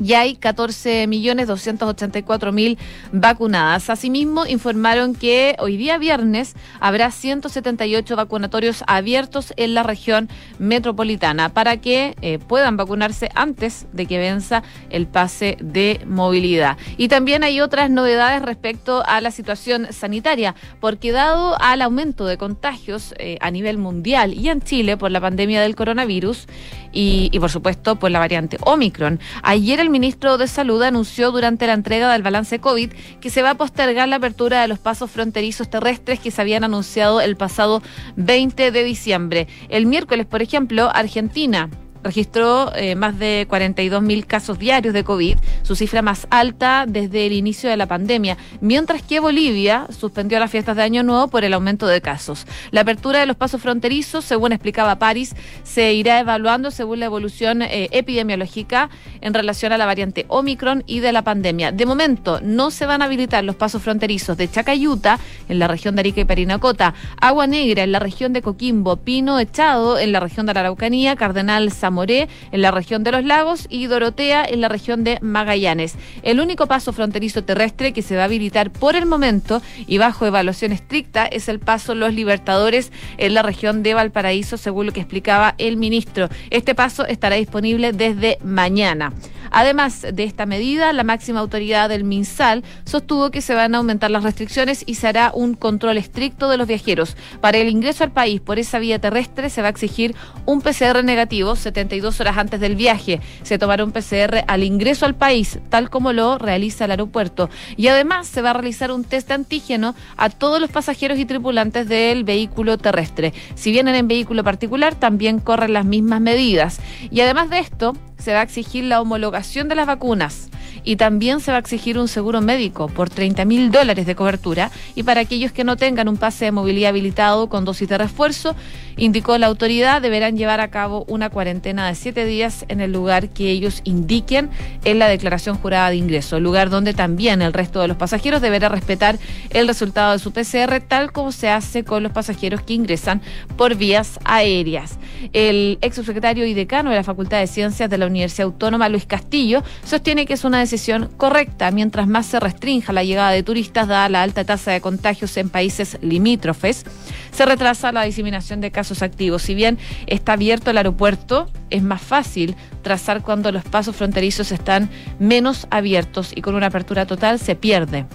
y 0.00 0.14
hay 0.14 0.36
14.284.000 0.36 2.78
vacunadas. 3.12 3.90
Asimismo, 3.90 4.46
informaron 4.46 5.14
que 5.14 5.56
hoy 5.58 5.76
día 5.76 5.98
viernes 5.98 6.54
habrá 6.80 7.10
178 7.10 8.16
vacunatorios 8.16 8.84
abiertos 8.86 9.52
en 9.56 9.74
la 9.74 9.82
región 9.82 10.28
metropolitana 10.58 11.48
para 11.48 11.78
que 11.78 12.14
eh, 12.22 12.38
puedan 12.38 12.76
vacunarse 12.76 13.28
antes 13.34 13.88
de 13.92 14.06
que 14.06 14.18
venza 14.18 14.62
el 14.90 15.06
pase 15.06 15.56
de 15.60 16.00
movilidad. 16.06 16.76
Y 16.96 17.08
también 17.08 17.42
hay 17.42 17.60
otras 17.60 17.90
novedades 17.90 18.40
respecto 18.42 19.02
a 19.06 19.20
la 19.20 19.32
situación 19.32 19.92
sanitaria, 19.92 20.54
porque 20.80 21.12
dado 21.12 21.60
al 21.60 21.82
aumento 21.82 22.24
de 22.26 22.38
contagios 22.38 23.14
eh, 23.18 23.36
a 23.40 23.50
nivel 23.50 23.78
mundial 23.78 24.34
y 24.34 24.48
en 24.48 24.62
Chile 24.62 24.96
por 24.96 25.10
la 25.10 25.20
pandemia 25.20 25.60
del 25.60 25.74
coronavirus 25.74 26.46
y, 26.92 27.30
y 27.32 27.40
por 27.40 27.50
supuesto 27.50 27.96
por 27.96 28.10
la 28.10 28.18
variante 28.18 28.58
Omicron, 28.62 29.20
ayer 29.42 29.80
el 29.80 29.87
el 29.88 29.92
ministro 29.92 30.36
de 30.36 30.48
Salud 30.48 30.82
anunció 30.82 31.32
durante 31.32 31.66
la 31.66 31.72
entrega 31.72 32.12
del 32.12 32.22
balance 32.22 32.58
COVID 32.58 32.92
que 33.22 33.30
se 33.30 33.40
va 33.40 33.50
a 33.50 33.54
postergar 33.54 34.06
la 34.06 34.16
apertura 34.16 34.60
de 34.60 34.68
los 34.68 34.78
pasos 34.78 35.10
fronterizos 35.10 35.70
terrestres 35.70 36.20
que 36.20 36.30
se 36.30 36.42
habían 36.42 36.62
anunciado 36.62 37.22
el 37.22 37.36
pasado 37.36 37.82
20 38.16 38.70
de 38.70 38.84
diciembre. 38.84 39.48
El 39.70 39.86
miércoles, 39.86 40.26
por 40.26 40.42
ejemplo, 40.42 40.90
Argentina 40.94 41.70
registró 42.02 42.74
eh, 42.74 42.94
más 42.94 43.18
de 43.18 43.46
42 43.48 44.02
mil 44.02 44.26
casos 44.26 44.58
diarios 44.58 44.94
de 44.94 45.04
COVID, 45.04 45.36
su 45.62 45.76
cifra 45.76 46.02
más 46.02 46.26
alta 46.30 46.84
desde 46.86 47.26
el 47.26 47.32
inicio 47.32 47.68
de 47.68 47.76
la 47.76 47.86
pandemia, 47.86 48.36
mientras 48.60 49.02
que 49.02 49.20
Bolivia 49.20 49.86
suspendió 49.90 50.38
las 50.38 50.50
fiestas 50.50 50.76
de 50.76 50.82
Año 50.82 51.02
Nuevo 51.02 51.28
por 51.28 51.44
el 51.44 51.54
aumento 51.54 51.86
de 51.86 52.00
casos. 52.00 52.46
La 52.70 52.82
apertura 52.82 53.20
de 53.20 53.26
los 53.26 53.36
pasos 53.36 53.60
fronterizos, 53.60 54.24
según 54.24 54.52
explicaba 54.52 54.98
París, 54.98 55.34
se 55.62 55.92
irá 55.94 56.20
evaluando 56.20 56.70
según 56.70 57.00
la 57.00 57.06
evolución 57.06 57.62
eh, 57.62 57.88
epidemiológica 57.92 58.90
en 59.20 59.34
relación 59.34 59.72
a 59.72 59.78
la 59.78 59.86
variante 59.86 60.26
Omicron 60.28 60.84
y 60.86 61.00
de 61.00 61.12
la 61.12 61.22
pandemia. 61.22 61.72
De 61.72 61.86
momento, 61.86 62.40
no 62.42 62.70
se 62.70 62.86
van 62.86 63.02
a 63.02 63.06
habilitar 63.06 63.44
los 63.44 63.56
pasos 63.56 63.82
fronterizos 63.82 64.36
de 64.36 64.50
Chacayuta, 64.50 65.18
en 65.48 65.58
la 65.58 65.68
región 65.68 65.94
de 65.94 66.00
Arica 66.00 66.20
y 66.20 66.24
Parinacota, 66.24 66.94
Agua 67.20 67.46
Negra, 67.46 67.82
en 67.82 67.92
la 67.92 67.98
región 67.98 68.32
de 68.32 68.42
Coquimbo, 68.42 68.96
Pino 68.96 69.38
Echado, 69.38 69.98
en 69.98 70.12
la 70.12 70.20
región 70.20 70.46
de 70.46 70.54
la 70.54 70.60
Araucanía, 70.60 71.16
Cardenal 71.16 71.72
San 71.72 71.87
Moré, 71.90 72.28
en 72.52 72.62
la 72.62 72.70
región 72.70 73.04
de 73.04 73.12
los 73.12 73.24
lagos, 73.24 73.66
y 73.70 73.86
Dorotea, 73.86 74.44
en 74.44 74.60
la 74.60 74.68
región 74.68 75.04
de 75.04 75.18
Magallanes. 75.20 75.94
El 76.22 76.40
único 76.40 76.66
paso 76.66 76.92
fronterizo 76.92 77.44
terrestre 77.44 77.92
que 77.92 78.02
se 78.02 78.16
va 78.16 78.22
a 78.22 78.24
habilitar 78.26 78.70
por 78.70 78.96
el 78.96 79.06
momento 79.06 79.62
y 79.86 79.98
bajo 79.98 80.26
evaluación 80.26 80.72
estricta 80.72 81.26
es 81.26 81.48
el 81.48 81.58
paso 81.58 81.94
Los 81.94 82.14
Libertadores 82.14 82.92
en 83.16 83.34
la 83.34 83.42
región 83.42 83.82
de 83.82 83.94
Valparaíso, 83.94 84.56
según 84.56 84.86
lo 84.86 84.92
que 84.92 85.00
explicaba 85.00 85.54
el 85.58 85.76
ministro. 85.76 86.28
Este 86.50 86.74
paso 86.74 87.06
estará 87.06 87.36
disponible 87.36 87.92
desde 87.92 88.38
mañana. 88.42 89.12
Además 89.50 90.06
de 90.12 90.24
esta 90.24 90.46
medida, 90.46 90.92
la 90.92 91.04
máxima 91.04 91.40
autoridad 91.40 91.88
del 91.88 92.04
MinSal 92.04 92.64
sostuvo 92.84 93.30
que 93.30 93.40
se 93.40 93.54
van 93.54 93.74
a 93.74 93.78
aumentar 93.78 94.10
las 94.10 94.22
restricciones 94.22 94.84
y 94.86 94.94
se 94.94 95.08
hará 95.08 95.30
un 95.34 95.54
control 95.54 95.98
estricto 95.98 96.48
de 96.48 96.56
los 96.56 96.68
viajeros. 96.68 97.16
Para 97.40 97.58
el 97.58 97.68
ingreso 97.68 98.04
al 98.04 98.12
país 98.12 98.40
por 98.40 98.58
esa 98.58 98.78
vía 98.78 98.98
terrestre 98.98 99.50
se 99.50 99.62
va 99.62 99.68
a 99.68 99.70
exigir 99.70 100.14
un 100.46 100.60
PCR 100.60 101.04
negativo 101.04 101.56
72 101.56 102.20
horas 102.20 102.38
antes 102.38 102.60
del 102.60 102.76
viaje. 102.76 103.20
Se 103.42 103.58
tomará 103.58 103.84
un 103.84 103.92
PCR 103.92 104.44
al 104.46 104.62
ingreso 104.62 105.06
al 105.06 105.14
país, 105.14 105.58
tal 105.68 105.90
como 105.90 106.12
lo 106.12 106.38
realiza 106.38 106.84
el 106.84 106.92
aeropuerto. 106.92 107.50
Y 107.76 107.88
además 107.88 108.26
se 108.26 108.42
va 108.42 108.50
a 108.50 108.54
realizar 108.54 108.92
un 108.92 109.04
test 109.04 109.30
antígeno 109.30 109.94
a 110.16 110.30
todos 110.30 110.60
los 110.60 110.70
pasajeros 110.70 111.18
y 111.18 111.24
tripulantes 111.24 111.88
del 111.88 112.24
vehículo 112.24 112.78
terrestre. 112.78 113.32
Si 113.54 113.70
vienen 113.70 113.94
en 113.94 114.08
vehículo 114.08 114.44
particular, 114.44 114.94
también 114.94 115.40
corren 115.40 115.72
las 115.72 115.84
mismas 115.84 116.20
medidas. 116.20 116.80
Y 117.10 117.20
además 117.20 117.50
de 117.50 117.58
esto, 117.58 117.94
se 118.18 118.32
va 118.32 118.40
a 118.40 118.42
exigir 118.42 118.84
la 118.84 119.00
homologación 119.00 119.68
de 119.68 119.74
las 119.74 119.86
vacunas 119.86 120.48
y 120.84 120.96
también 120.96 121.40
se 121.40 121.50
va 121.50 121.58
a 121.58 121.60
exigir 121.60 121.98
un 121.98 122.08
seguro 122.08 122.40
médico 122.40 122.88
por 122.88 123.10
30 123.10 123.44
mil 123.44 123.70
dólares 123.70 124.06
de 124.06 124.14
cobertura 124.14 124.70
y 124.94 125.02
para 125.02 125.20
aquellos 125.20 125.52
que 125.52 125.64
no 125.64 125.76
tengan 125.76 126.08
un 126.08 126.16
pase 126.16 126.46
de 126.46 126.52
movilidad 126.52 126.90
habilitado 126.90 127.48
con 127.48 127.64
dosis 127.64 127.88
de 127.88 127.98
refuerzo, 127.98 128.54
indicó 128.96 129.38
la 129.38 129.46
autoridad, 129.46 130.02
deberán 130.02 130.36
llevar 130.36 130.60
a 130.60 130.68
cabo 130.68 131.04
una 131.08 131.30
cuarentena 131.30 131.88
de 131.88 131.94
siete 131.94 132.24
días 132.24 132.64
en 132.68 132.80
el 132.80 132.92
lugar 132.92 133.28
que 133.28 133.50
ellos 133.50 133.80
indiquen 133.84 134.50
en 134.84 134.98
la 134.98 135.08
declaración 135.08 135.56
jurada 135.56 135.90
de 135.90 135.96
ingreso, 135.96 136.40
lugar 136.40 136.70
donde 136.70 136.94
también 136.94 137.42
el 137.42 137.52
resto 137.52 137.80
de 137.80 137.88
los 137.88 137.96
pasajeros 137.96 138.40
deberá 138.40 138.68
respetar 138.68 139.18
el 139.50 139.68
resultado 139.68 140.12
de 140.12 140.18
su 140.18 140.32
PCR, 140.32 140.80
tal 140.86 141.12
como 141.12 141.32
se 141.32 141.48
hace 141.48 141.84
con 141.84 142.02
los 142.02 142.12
pasajeros 142.12 142.62
que 142.62 142.74
ingresan 142.74 143.22
por 143.56 143.76
vías 143.76 144.18
aéreas. 144.24 144.98
El 145.32 145.78
ex 145.80 145.96
subsecretario 145.96 146.46
y 146.46 146.54
decano 146.54 146.90
de 146.90 146.96
la 146.96 147.04
Facultad 147.04 147.40
de 147.40 147.46
Ciencias 147.46 147.90
de 147.90 147.98
la 147.98 148.06
Universidad 148.06 148.46
Autónoma, 148.46 148.88
Luis 148.88 149.06
Castillo, 149.06 149.62
sostiene 149.84 150.26
que 150.26 150.34
es 150.34 150.44
una 150.44 150.60
decisión 150.68 151.08
correcta. 151.16 151.70
Mientras 151.70 152.06
más 152.06 152.26
se 152.26 152.38
restrinja 152.38 152.92
la 152.92 153.02
llegada 153.02 153.30
de 153.30 153.42
turistas, 153.42 153.88
dada 153.88 154.08
la 154.08 154.22
alta 154.22 154.44
tasa 154.44 154.70
de 154.70 154.80
contagios 154.80 155.36
en 155.38 155.48
países 155.48 155.98
limítrofes, 156.02 156.84
se 157.30 157.46
retrasa 157.46 157.90
la 157.90 158.02
diseminación 158.02 158.60
de 158.60 158.70
casos 158.70 159.02
activos. 159.02 159.42
Si 159.42 159.54
bien 159.54 159.78
está 160.06 160.34
abierto 160.34 160.70
el 160.70 160.76
aeropuerto, 160.76 161.50
es 161.70 161.82
más 161.82 162.02
fácil 162.02 162.54
trazar 162.82 163.22
cuando 163.22 163.50
los 163.50 163.64
pasos 163.64 163.96
fronterizos 163.96 164.52
están 164.52 164.90
menos 165.18 165.66
abiertos 165.70 166.32
y 166.34 166.42
con 166.42 166.54
una 166.54 166.66
apertura 166.66 167.06
total 167.06 167.38
se 167.38 167.54
pierde 167.54 168.06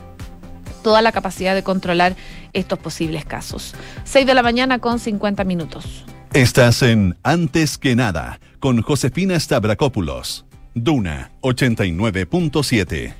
toda 0.83 1.01
la 1.01 1.11
capacidad 1.11 1.55
de 1.55 1.63
controlar 1.63 2.15
estos 2.51 2.77
posibles 2.77 3.25
casos. 3.25 3.73
6 4.03 4.27
de 4.27 4.33
la 4.33 4.43
mañana 4.43 4.79
con 4.79 4.99
50 4.99 5.43
minutos. 5.45 6.05
Estás 6.33 6.81
en 6.81 7.15
Antes 7.23 7.77
que 7.77 7.95
nada 7.95 8.39
con 8.59 8.81
Josefina 8.81 9.39
Stavrakopoulos. 9.39 10.45
Duna 10.75 11.31
89.7. 11.41 13.13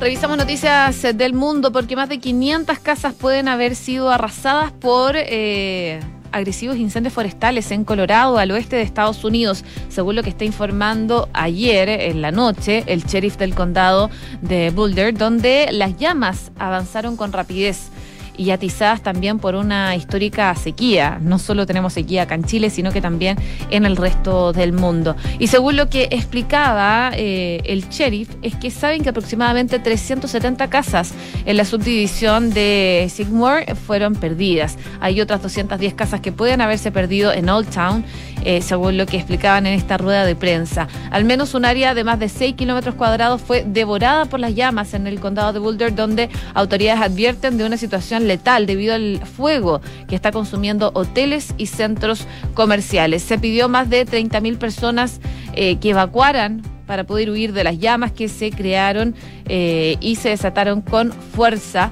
Revisamos 0.00 0.36
noticias 0.36 1.02
del 1.14 1.32
mundo 1.32 1.72
porque 1.72 1.96
más 1.96 2.08
de 2.08 2.18
500 2.18 2.78
casas 2.80 3.14
pueden 3.14 3.48
haber 3.48 3.74
sido 3.76 4.10
arrasadas 4.10 4.72
por 4.72 5.14
eh, 5.16 6.00
agresivos 6.32 6.76
incendios 6.76 7.14
forestales 7.14 7.70
en 7.70 7.84
Colorado, 7.84 8.38
al 8.38 8.50
oeste 8.50 8.76
de 8.76 8.82
Estados 8.82 9.24
Unidos, 9.24 9.64
según 9.88 10.16
lo 10.16 10.22
que 10.22 10.30
está 10.30 10.44
informando 10.44 11.28
ayer 11.32 11.88
en 11.88 12.20
la 12.20 12.32
noche 12.32 12.82
el 12.86 13.04
sheriff 13.04 13.36
del 13.36 13.54
condado 13.54 14.10
de 14.42 14.70
Boulder, 14.70 15.16
donde 15.16 15.68
las 15.70 15.96
llamas 15.96 16.50
avanzaron 16.58 17.16
con 17.16 17.32
rapidez 17.32 17.88
y 18.36 18.50
atizadas 18.50 19.02
también 19.02 19.38
por 19.38 19.54
una 19.54 19.96
histórica 19.96 20.54
sequía. 20.54 21.18
No 21.20 21.38
solo 21.38 21.66
tenemos 21.66 21.92
sequía 21.92 22.22
acá 22.22 22.34
en 22.34 22.44
Chile, 22.44 22.70
sino 22.70 22.92
que 22.92 23.00
también 23.00 23.36
en 23.70 23.86
el 23.86 23.96
resto 23.96 24.52
del 24.52 24.72
mundo. 24.72 25.16
Y 25.38 25.48
según 25.48 25.76
lo 25.76 25.88
que 25.88 26.08
explicaba 26.10 27.12
eh, 27.14 27.60
el 27.64 27.88
sheriff, 27.88 28.30
es 28.42 28.54
que 28.56 28.70
saben 28.70 29.02
que 29.02 29.10
aproximadamente 29.10 29.78
370 29.78 30.68
casas 30.68 31.12
en 31.44 31.56
la 31.56 31.64
subdivisión 31.64 32.50
de 32.50 33.10
Sigmore 33.12 33.74
fueron 33.74 34.14
perdidas. 34.14 34.76
Hay 35.00 35.20
otras 35.20 35.42
210 35.42 35.94
casas 35.94 36.20
que 36.20 36.32
pueden 36.32 36.60
haberse 36.60 36.90
perdido 36.90 37.32
en 37.32 37.48
Old 37.48 37.70
Town 37.70 38.04
eh, 38.44 38.60
según 38.60 38.98
lo 38.98 39.06
que 39.06 39.16
explicaban 39.16 39.66
en 39.66 39.72
esta 39.72 39.96
rueda 39.96 40.24
de 40.26 40.36
prensa. 40.36 40.86
Al 41.10 41.24
menos 41.24 41.54
un 41.54 41.64
área 41.64 41.94
de 41.94 42.04
más 42.04 42.18
de 42.18 42.28
6 42.28 42.54
kilómetros 42.56 42.94
cuadrados 42.94 43.40
fue 43.40 43.64
devorada 43.66 44.26
por 44.26 44.38
las 44.38 44.54
llamas 44.54 44.92
en 44.92 45.06
el 45.06 45.18
condado 45.18 45.54
de 45.54 45.60
Boulder, 45.60 45.94
donde 45.94 46.28
autoridades 46.52 47.02
advierten 47.02 47.56
de 47.56 47.64
una 47.64 47.78
situación 47.78 48.23
letal 48.24 48.66
debido 48.66 48.94
al 48.94 49.20
fuego 49.24 49.80
que 50.08 50.14
está 50.14 50.32
consumiendo 50.32 50.90
hoteles 50.94 51.54
y 51.56 51.66
centros 51.66 52.26
comerciales. 52.54 53.22
Se 53.22 53.38
pidió 53.38 53.68
más 53.68 53.90
de 53.90 54.06
30.000 54.06 54.58
personas 54.58 55.20
eh, 55.54 55.76
que 55.76 55.90
evacuaran 55.90 56.62
para 56.86 57.04
poder 57.04 57.30
huir 57.30 57.52
de 57.52 57.64
las 57.64 57.78
llamas 57.78 58.12
que 58.12 58.28
se 58.28 58.50
crearon 58.50 59.14
eh, 59.46 59.96
y 60.00 60.16
se 60.16 60.30
desataron 60.30 60.80
con 60.80 61.12
fuerza. 61.12 61.90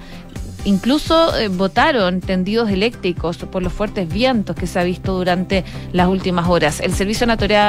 Incluso 0.64 1.36
eh, 1.36 1.48
votaron 1.48 2.20
tendidos 2.20 2.70
eléctricos 2.70 3.36
por 3.38 3.62
los 3.62 3.72
fuertes 3.72 4.08
vientos 4.08 4.54
que 4.54 4.68
se 4.68 4.78
ha 4.78 4.84
visto 4.84 5.12
durante 5.12 5.64
las 5.92 6.06
últimas 6.06 6.48
horas. 6.48 6.80
El 6.80 6.94
Servicio 6.94 7.26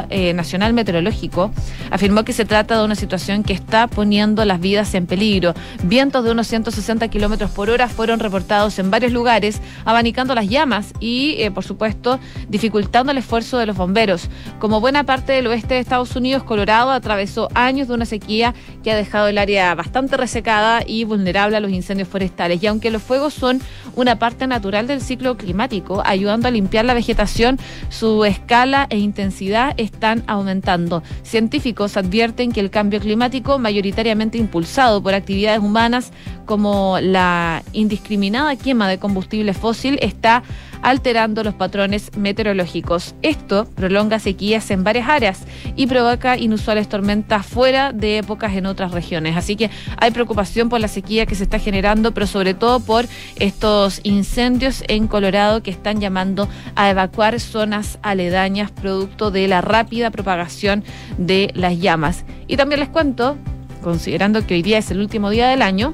eh, 0.10 0.34
Nacional 0.34 0.74
Meteorológico 0.74 1.52
afirmó 1.90 2.24
que 2.24 2.34
se 2.34 2.46
trata 2.46 2.78
de 2.78 2.86
una 2.86 2.94
situación 2.94 3.44
que 3.44 3.54
está 3.54 3.88
poniendo 3.88 4.46
las 4.46 4.60
vidas 4.60 4.94
en 4.94 5.08
peligro. 5.08 5.56
Vientos 5.84 6.24
de 6.24 6.32
unos 6.32 6.48
160 6.48 7.08
kilómetros 7.08 7.50
por 7.50 7.72
hora 7.72 7.88
fueron 7.88 8.20
reportados 8.20 8.78
en 8.78 8.92
varios 8.92 9.12
lugares, 9.12 9.60
abanicando 9.86 10.36
las 10.36 10.48
llamas 10.48 10.94
y, 11.00 11.36
eh, 11.40 11.50
por 11.50 11.64
supuesto, 11.64 12.20
dificultando 12.48 13.12
el 13.12 13.18
esfuerzo 13.18 13.58
de 13.58 13.66
los 13.66 13.76
bomberos. 13.76 14.30
Como 14.60 14.82
buena 14.82 15.04
parte 15.04 15.34
del 15.34 15.48
oeste 15.48 15.76
de 15.76 15.80
Estados 15.80 16.16
Unidos, 16.16 16.44
Colorado 16.44 16.92
atravesó 16.92 17.50
años 17.56 17.88
de 17.88 17.96
una 17.96 18.06
sequía 18.06 18.54
que 18.84 18.92
ha 18.92 18.96
dejado 18.96 19.28
el 19.30 19.40
área 19.40 19.74
bastante 19.74 20.16
resecada 20.16 20.84
y 20.86 21.06
vulnerable 21.06 21.58
a 21.58 21.60
los 21.60 21.72
incendios 21.72 22.08
forestales. 22.08 22.62
Y 22.62 22.68
aunque 22.68 22.83
que 22.84 22.92
los 22.92 23.02
fuegos 23.02 23.34
son 23.34 23.62
una 23.96 24.20
parte 24.20 24.46
natural 24.46 24.88
del 24.88 25.00
ciclo 25.00 25.38
climático, 25.38 26.04
ayudando 26.06 26.50
a 26.50 26.52
limpiar 26.52 26.84
la 26.84 26.94
vegetación, 26.94 27.58
su 27.88 28.26
escala 28.26 28.88
e 28.90 28.98
intensidad 28.98 29.74
están 29.78 30.22
aumentando. 30.28 31.02
Científicos 31.24 31.96
advierten 31.96 32.52
que 32.52 32.60
el 32.60 32.70
cambio 32.70 33.00
climático, 33.00 33.58
mayoritariamente 33.58 34.38
impulsado 34.38 35.02
por 35.02 35.14
actividades 35.14 35.62
humanas 35.62 36.12
como 36.46 36.98
la 37.00 37.64
indiscriminada 37.72 38.58
quema 38.58 38.90
de 38.90 39.00
combustible 39.00 39.54
fósil, 39.54 39.98
está 40.02 40.44
alterando 40.84 41.44
los 41.44 41.56
patrones 41.56 42.16
meteorológicos. 42.16 43.16
Esto 43.24 43.66
prolonga 43.74 44.20
sequías 44.20 44.70
en 44.70 44.84
varias 44.84 45.10
áreas 45.10 45.46
y 45.76 45.88
provoca 45.88 46.38
inusuales 46.38 46.88
tormentas 46.88 47.46
fuera 47.46 47.92
de 47.92 48.20
épocas 48.20 48.54
en 48.54 48.68
otras 48.68 48.92
regiones. 48.92 49.36
Así 49.36 49.56
que 49.56 49.72
hay 49.98 50.12
preocupación 50.12 50.70
por 50.70 50.82
la 50.82 50.88
sequía 50.88 51.26
que 51.26 51.36
se 51.36 51.44
está 51.44 51.58
generando, 51.58 52.14
pero 52.14 52.28
sobre 52.28 52.54
todo 52.54 52.82
por 52.82 53.06
estos 53.40 54.02
incendios 54.04 54.84
en 54.88 55.08
Colorado 55.08 55.64
que 55.64 55.72
están 55.72 56.02
llamando 56.02 56.48
a 56.76 56.90
evacuar 56.90 57.40
zonas 57.40 57.98
aledañas 58.02 58.70
producto 58.72 59.32
de 59.32 59.48
la 59.48 59.62
rápida 59.62 60.12
propagación 60.12 60.84
de 61.18 61.52
las 61.56 61.80
llamas. 61.80 62.26
Y 62.48 62.58
también 62.58 62.82
les 62.82 62.90
cuento, 62.90 63.38
considerando 63.82 64.46
que 64.46 64.56
hoy 64.56 64.62
día 64.62 64.80
es 64.80 64.92
el 64.92 65.00
último 65.00 65.30
día 65.30 65.48
del 65.48 65.62
año, 65.62 65.94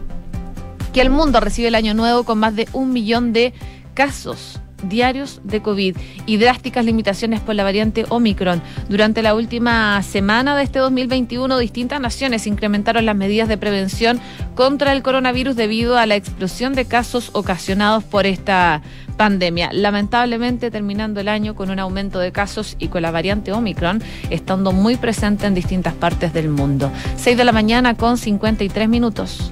que 0.93 1.02
el 1.02 1.12
mundo 1.12 1.39
recibe 1.39 1.67
el 1.67 1.75
año 1.75 1.93
nuevo 1.93 2.23
con 2.23 2.39
más 2.39 2.56
de 2.56 2.67
un 2.73 2.91
millón 2.91 3.32
de 3.32 3.54
casos 3.93 4.60
diarios 4.83 5.41
de 5.43 5.61
COVID 5.61 5.95
y 6.25 6.37
drásticas 6.37 6.85
limitaciones 6.85 7.39
por 7.39 7.55
la 7.55 7.63
variante 7.63 8.05
Omicron. 8.09 8.61
Durante 8.87 9.21
la 9.21 9.35
última 9.35 10.01
semana 10.03 10.55
de 10.55 10.63
este 10.63 10.79
2021, 10.79 11.57
distintas 11.57 11.99
naciones 12.01 12.47
incrementaron 12.47 13.05
las 13.05 13.15
medidas 13.15 13.47
de 13.47 13.57
prevención 13.57 14.19
contra 14.55 14.93
el 14.93 15.03
coronavirus 15.03 15.55
debido 15.55 15.97
a 15.97 16.05
la 16.05 16.15
explosión 16.15 16.73
de 16.73 16.85
casos 16.85 17.29
ocasionados 17.33 18.03
por 18.03 18.25
esta 18.25 18.81
pandemia. 19.17 19.69
Lamentablemente, 19.73 20.71
terminando 20.71 21.19
el 21.19 21.27
año 21.27 21.55
con 21.55 21.69
un 21.69 21.79
aumento 21.79 22.19
de 22.19 22.31
casos 22.31 22.75
y 22.79 22.87
con 22.87 23.01
la 23.01 23.11
variante 23.11 23.51
Omicron 23.51 24.01
estando 24.29 24.71
muy 24.71 24.95
presente 24.95 25.45
en 25.45 25.53
distintas 25.53 25.93
partes 25.93 26.33
del 26.33 26.49
mundo. 26.49 26.91
6 27.17 27.37
de 27.37 27.43
la 27.43 27.51
mañana 27.51 27.95
con 27.95 28.17
53 28.17 28.87
minutos. 28.87 29.51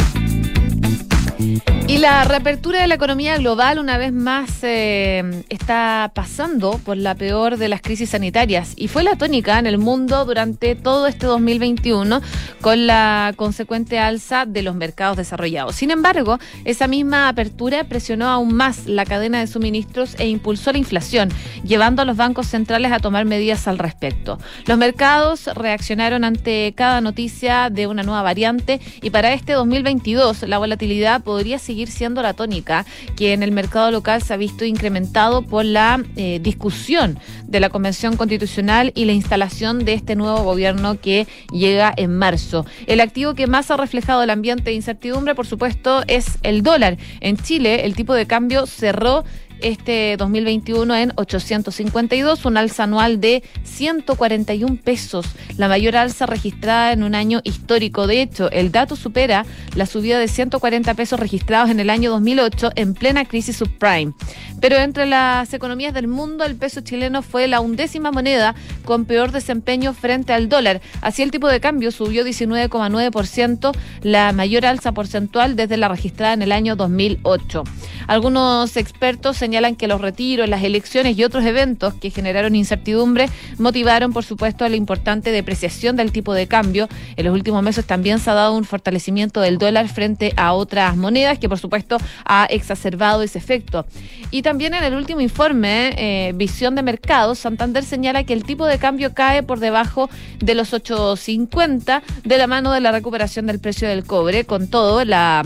Y 1.91 1.97
la 1.97 2.23
reapertura 2.23 2.79
de 2.79 2.87
la 2.87 2.95
economía 2.95 3.37
global 3.37 3.77
una 3.77 3.97
vez 3.97 4.13
más 4.13 4.63
eh, 4.63 5.43
está 5.49 6.09
pasando 6.15 6.79
por 6.85 6.95
la 6.95 7.15
peor 7.15 7.57
de 7.57 7.67
las 7.67 7.81
crisis 7.81 8.11
sanitarias 8.11 8.73
y 8.77 8.87
fue 8.87 9.03
la 9.03 9.17
tónica 9.17 9.59
en 9.59 9.67
el 9.67 9.77
mundo 9.77 10.23
durante 10.23 10.75
todo 10.75 11.05
este 11.07 11.25
2021 11.25 12.21
con 12.61 12.87
la 12.87 13.33
consecuente 13.35 13.99
alza 13.99 14.45
de 14.45 14.61
los 14.61 14.73
mercados 14.73 15.17
desarrollados. 15.17 15.75
Sin 15.75 15.91
embargo, 15.91 16.39
esa 16.63 16.87
misma 16.87 17.27
apertura 17.27 17.83
presionó 17.83 18.29
aún 18.29 18.53
más 18.53 18.85
la 18.87 19.03
cadena 19.03 19.41
de 19.41 19.47
suministros 19.47 20.15
e 20.17 20.29
impulsó 20.29 20.71
la 20.71 20.77
inflación, 20.77 21.27
llevando 21.65 22.03
a 22.03 22.05
los 22.05 22.15
bancos 22.15 22.47
centrales 22.47 22.93
a 22.93 22.99
tomar 22.99 23.25
medidas 23.25 23.67
al 23.67 23.79
respecto. 23.79 24.39
Los 24.65 24.77
mercados 24.77 25.47
reaccionaron 25.55 26.23
ante 26.23 26.73
cada 26.73 27.01
noticia 27.01 27.69
de 27.69 27.87
una 27.87 28.03
nueva 28.03 28.21
variante 28.21 28.79
y 29.01 29.09
para 29.09 29.33
este 29.33 29.53
2022 29.53 30.43
la 30.43 30.57
volatilidad 30.57 31.21
podría 31.21 31.50
seguir 31.59 31.89
siendo 31.89 32.21
la 32.21 32.33
tónica 32.33 32.85
que 33.15 33.33
en 33.33 33.43
el 33.43 33.51
mercado 33.51 33.91
local 33.91 34.21
se 34.21 34.33
ha 34.33 34.37
visto 34.37 34.65
incrementado 34.65 35.41
por 35.41 35.65
la 35.65 36.03
eh, 36.15 36.39
discusión 36.41 37.19
de 37.47 37.59
la 37.59 37.69
Convención 37.69 38.17
Constitucional 38.17 38.91
y 38.95 39.05
la 39.05 39.13
instalación 39.13 39.85
de 39.85 39.93
este 39.93 40.15
nuevo 40.15 40.43
gobierno 40.43 40.99
que 40.99 41.27
llega 41.51 41.93
en 41.95 42.17
marzo. 42.17 42.65
El 42.87 43.01
activo 43.01 43.33
que 43.33 43.47
más 43.47 43.71
ha 43.71 43.77
reflejado 43.77 44.23
el 44.23 44.29
ambiente 44.29 44.65
de 44.65 44.73
incertidumbre, 44.73 45.35
por 45.35 45.47
supuesto, 45.47 46.03
es 46.07 46.37
el 46.43 46.63
dólar. 46.63 46.97
En 47.19 47.37
Chile, 47.37 47.85
el 47.85 47.95
tipo 47.95 48.13
de 48.13 48.27
cambio 48.27 48.65
cerró 48.65 49.23
este 49.61 50.15
2021 50.17 50.95
en 50.95 51.13
852, 51.15 52.45
un 52.45 52.57
alza 52.57 52.83
anual 52.83 53.21
de 53.21 53.43
141 53.63 54.77
pesos, 54.83 55.25
la 55.57 55.67
mayor 55.67 55.95
alza 55.95 56.25
registrada 56.25 56.91
en 56.91 57.03
un 57.03 57.15
año 57.15 57.41
histórico. 57.43 58.07
De 58.07 58.21
hecho, 58.21 58.49
el 58.51 58.71
dato 58.71 58.95
supera 58.95 59.45
la 59.75 59.85
subida 59.85 60.19
de 60.19 60.27
140 60.27 60.93
pesos 60.93 61.19
registrados 61.19 61.69
en 61.69 61.79
el 61.79 61.89
año 61.89 62.11
2008 62.11 62.71
en 62.75 62.93
plena 62.93 63.25
crisis 63.25 63.57
subprime. 63.57 64.13
Pero 64.59 64.77
entre 64.77 65.05
las 65.05 65.53
economías 65.53 65.93
del 65.93 66.07
mundo, 66.07 66.43
el 66.43 66.55
peso 66.55 66.81
chileno 66.81 67.21
fue 67.21 67.47
la 67.47 67.61
undécima 67.61 68.11
moneda 68.11 68.53
con 68.85 69.05
peor 69.05 69.31
desempeño 69.31 69.93
frente 69.93 70.33
al 70.33 70.49
dólar. 70.49 70.81
Así 71.01 71.23
el 71.23 71.31
tipo 71.31 71.47
de 71.47 71.59
cambio 71.59 71.91
subió 71.91 72.23
19,9%, 72.23 73.71
la 74.03 74.33
mayor 74.33 74.65
alza 74.65 74.91
porcentual 74.91 75.55
desde 75.55 75.77
la 75.77 75.87
registrada 75.87 76.33
en 76.33 76.41
el 76.41 76.51
año 76.51 76.75
2008. 76.75 77.63
Algunos 78.07 78.77
expertos 78.77 79.37
señalan 79.37 79.50
señalan 79.51 79.75
que 79.75 79.89
los 79.89 79.99
retiros, 79.99 80.47
las 80.47 80.63
elecciones 80.63 81.17
y 81.17 81.25
otros 81.25 81.43
eventos 81.43 81.93
que 81.95 82.09
generaron 82.09 82.55
incertidumbre 82.55 83.27
motivaron, 83.57 84.13
por 84.13 84.23
supuesto, 84.23 84.69
la 84.69 84.77
importante 84.77 85.29
depreciación 85.33 85.97
del 85.97 86.13
tipo 86.13 86.33
de 86.33 86.47
cambio. 86.47 86.87
En 87.17 87.25
los 87.25 87.33
últimos 87.33 87.61
meses 87.61 87.83
también 87.83 88.19
se 88.19 88.29
ha 88.29 88.33
dado 88.33 88.55
un 88.55 88.63
fortalecimiento 88.63 89.41
del 89.41 89.57
dólar 89.57 89.89
frente 89.89 90.31
a 90.37 90.53
otras 90.53 90.95
monedas 90.95 91.37
que, 91.37 91.49
por 91.49 91.59
supuesto, 91.59 91.97
ha 92.23 92.45
exacerbado 92.45 93.23
ese 93.23 93.39
efecto. 93.39 93.85
Y 94.29 94.41
también 94.41 94.73
en 94.73 94.85
el 94.85 94.93
último 94.93 95.19
informe, 95.19 95.95
eh, 95.97 96.31
Visión 96.33 96.75
de 96.75 96.83
Mercados, 96.83 97.39
Santander 97.39 97.83
señala 97.83 98.23
que 98.23 98.31
el 98.31 98.45
tipo 98.45 98.65
de 98.65 98.79
cambio 98.79 99.13
cae 99.13 99.43
por 99.43 99.59
debajo 99.59 100.09
de 100.39 100.55
los 100.55 100.71
8.50 100.71 102.03
de 102.23 102.37
la 102.37 102.47
mano 102.47 102.71
de 102.71 102.79
la 102.79 102.93
recuperación 102.93 103.47
del 103.47 103.59
precio 103.59 103.89
del 103.89 104.05
cobre. 104.05 104.45
Con 104.45 104.69
todo, 104.69 105.03
la 105.03 105.43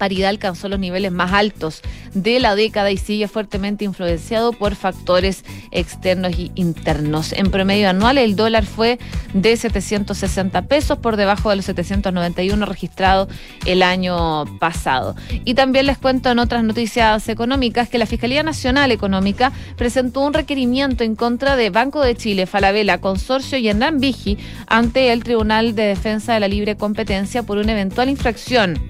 paridad 0.00 0.30
alcanzó 0.30 0.70
los 0.70 0.80
niveles 0.80 1.12
más 1.12 1.30
altos 1.34 1.82
de 2.14 2.40
la 2.40 2.54
década 2.54 2.90
y 2.90 2.96
sigue 2.96 3.28
fuertemente 3.28 3.84
influenciado 3.84 4.52
por 4.52 4.74
factores 4.74 5.44
externos 5.72 6.38
y 6.38 6.50
internos. 6.54 7.34
En 7.34 7.50
promedio 7.50 7.90
anual 7.90 8.16
el 8.16 8.34
dólar 8.34 8.64
fue 8.64 8.98
de 9.34 9.54
760 9.54 10.62
pesos 10.62 10.96
por 10.96 11.16
debajo 11.16 11.50
de 11.50 11.56
los 11.56 11.66
791 11.66 12.64
registrados 12.64 13.28
el 13.66 13.82
año 13.82 14.46
pasado. 14.58 15.16
Y 15.44 15.52
también 15.52 15.84
les 15.84 15.98
cuento 15.98 16.30
en 16.30 16.38
otras 16.38 16.64
noticias 16.64 17.28
económicas 17.28 17.90
que 17.90 17.98
la 17.98 18.06
Fiscalía 18.06 18.42
Nacional 18.42 18.92
Económica 18.92 19.52
presentó 19.76 20.22
un 20.22 20.32
requerimiento 20.32 21.04
en 21.04 21.14
contra 21.14 21.56
de 21.56 21.68
Banco 21.68 22.00
de 22.00 22.16
Chile, 22.16 22.46
Falabella, 22.46 23.02
Consorcio 23.02 23.58
y 23.58 23.68
Hernán 23.68 24.00
Vigi 24.00 24.38
ante 24.66 25.12
el 25.12 25.22
Tribunal 25.22 25.74
de 25.74 25.82
Defensa 25.82 26.32
de 26.32 26.40
la 26.40 26.48
Libre 26.48 26.78
Competencia 26.78 27.42
por 27.42 27.58
una 27.58 27.72
eventual 27.72 28.08
infracción 28.08 28.80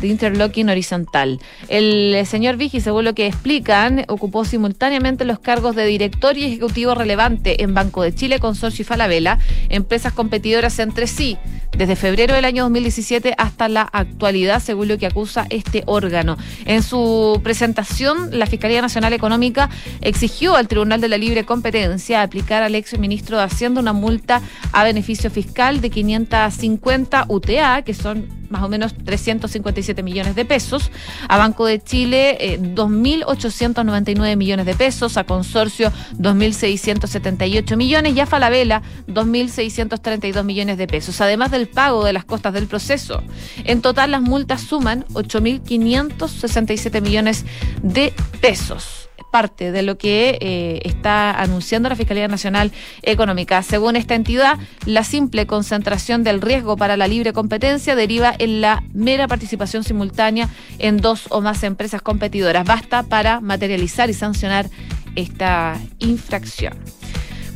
de 0.00 0.08
interlocking 0.08 0.68
horizontal. 0.68 1.40
El 1.68 2.14
eh, 2.14 2.24
señor 2.24 2.56
Vigi, 2.56 2.80
según 2.80 3.04
lo 3.04 3.14
que 3.14 3.26
explican, 3.26 4.04
ocupó 4.08 4.44
simultáneamente 4.44 5.24
los 5.24 5.38
cargos 5.38 5.76
de 5.76 5.86
director 5.86 6.36
y 6.36 6.44
ejecutivo 6.44 6.94
relevante 6.94 7.62
en 7.62 7.74
Banco 7.74 8.02
de 8.02 8.14
Chile, 8.14 8.38
Consorcio 8.38 8.82
y 8.82 8.84
Falabella, 8.84 9.38
empresas 9.68 10.12
competidoras 10.12 10.78
entre 10.78 11.06
sí, 11.06 11.38
desde 11.76 11.96
febrero 11.96 12.34
del 12.34 12.44
año 12.44 12.64
2017 12.64 13.34
hasta 13.38 13.68
la 13.68 13.82
actualidad, 13.82 14.60
según 14.60 14.88
lo 14.88 14.98
que 14.98 15.06
acusa 15.06 15.46
este 15.50 15.82
órgano. 15.86 16.36
En 16.66 16.82
su 16.82 17.40
presentación, 17.42 18.38
la 18.38 18.46
Fiscalía 18.46 18.82
Nacional 18.82 19.12
Económica 19.12 19.70
exigió 20.00 20.56
al 20.56 20.68
Tribunal 20.68 21.00
de 21.00 21.08
la 21.08 21.18
Libre 21.18 21.44
Competencia 21.44 22.22
aplicar 22.22 22.62
al 22.62 22.74
ex 22.74 22.98
ministro 22.98 23.38
de 23.38 23.44
Hacienda 23.44 23.80
una 23.80 23.92
multa 23.92 24.42
a 24.72 24.84
beneficio 24.84 25.30
fiscal 25.30 25.80
de 25.80 25.90
550 25.90 27.26
UTA, 27.28 27.82
que 27.82 27.94
son 27.94 28.41
más 28.52 28.62
o 28.62 28.68
menos 28.68 28.94
357 28.94 30.02
millones 30.02 30.36
de 30.36 30.44
pesos, 30.44 30.90
a 31.28 31.38
Banco 31.38 31.66
de 31.66 31.82
Chile 31.82 32.36
eh, 32.38 32.60
2.899 32.60 34.36
millones 34.36 34.66
de 34.66 34.74
pesos, 34.74 35.16
a 35.16 35.24
Consorcio 35.24 35.90
2.678 36.18 37.76
millones. 37.76 38.14
Y 38.14 38.20
a 38.20 38.26
Falabella 38.26 38.82
2.632 39.08 40.44
millones 40.44 40.78
de 40.78 40.86
pesos, 40.86 41.20
además 41.20 41.50
del 41.50 41.66
pago 41.68 42.04
de 42.04 42.12
las 42.12 42.24
costas 42.24 42.52
del 42.52 42.66
proceso. 42.66 43.22
En 43.64 43.80
total 43.80 44.10
las 44.10 44.22
multas 44.22 44.60
suman 44.60 45.04
8.567 45.14 47.00
millones 47.00 47.44
de 47.82 48.12
pesos 48.40 49.01
parte 49.32 49.72
de 49.72 49.82
lo 49.82 49.98
que 49.98 50.38
eh, 50.40 50.80
está 50.84 51.32
anunciando 51.32 51.88
la 51.88 51.96
Fiscalía 51.96 52.28
Nacional 52.28 52.70
Económica. 53.02 53.62
Según 53.64 53.96
esta 53.96 54.14
entidad, 54.14 54.58
la 54.86 55.02
simple 55.02 55.48
concentración 55.48 56.22
del 56.22 56.40
riesgo 56.40 56.76
para 56.76 56.96
la 56.96 57.08
libre 57.08 57.32
competencia 57.32 57.96
deriva 57.96 58.32
en 58.38 58.60
la 58.60 58.84
mera 58.92 59.26
participación 59.26 59.82
simultánea 59.82 60.48
en 60.78 60.98
dos 60.98 61.26
o 61.30 61.40
más 61.40 61.64
empresas 61.64 62.02
competidoras. 62.02 62.64
Basta 62.64 63.02
para 63.02 63.40
materializar 63.40 64.08
y 64.10 64.14
sancionar 64.14 64.68
esta 65.16 65.78
infracción. 65.98 66.74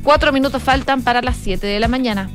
Cuatro 0.02 0.32
minutos 0.32 0.62
faltan 0.62 1.02
para 1.02 1.20
las 1.20 1.36
siete 1.36 1.66
de 1.66 1.78
la 1.78 1.88
mañana. 1.88 2.30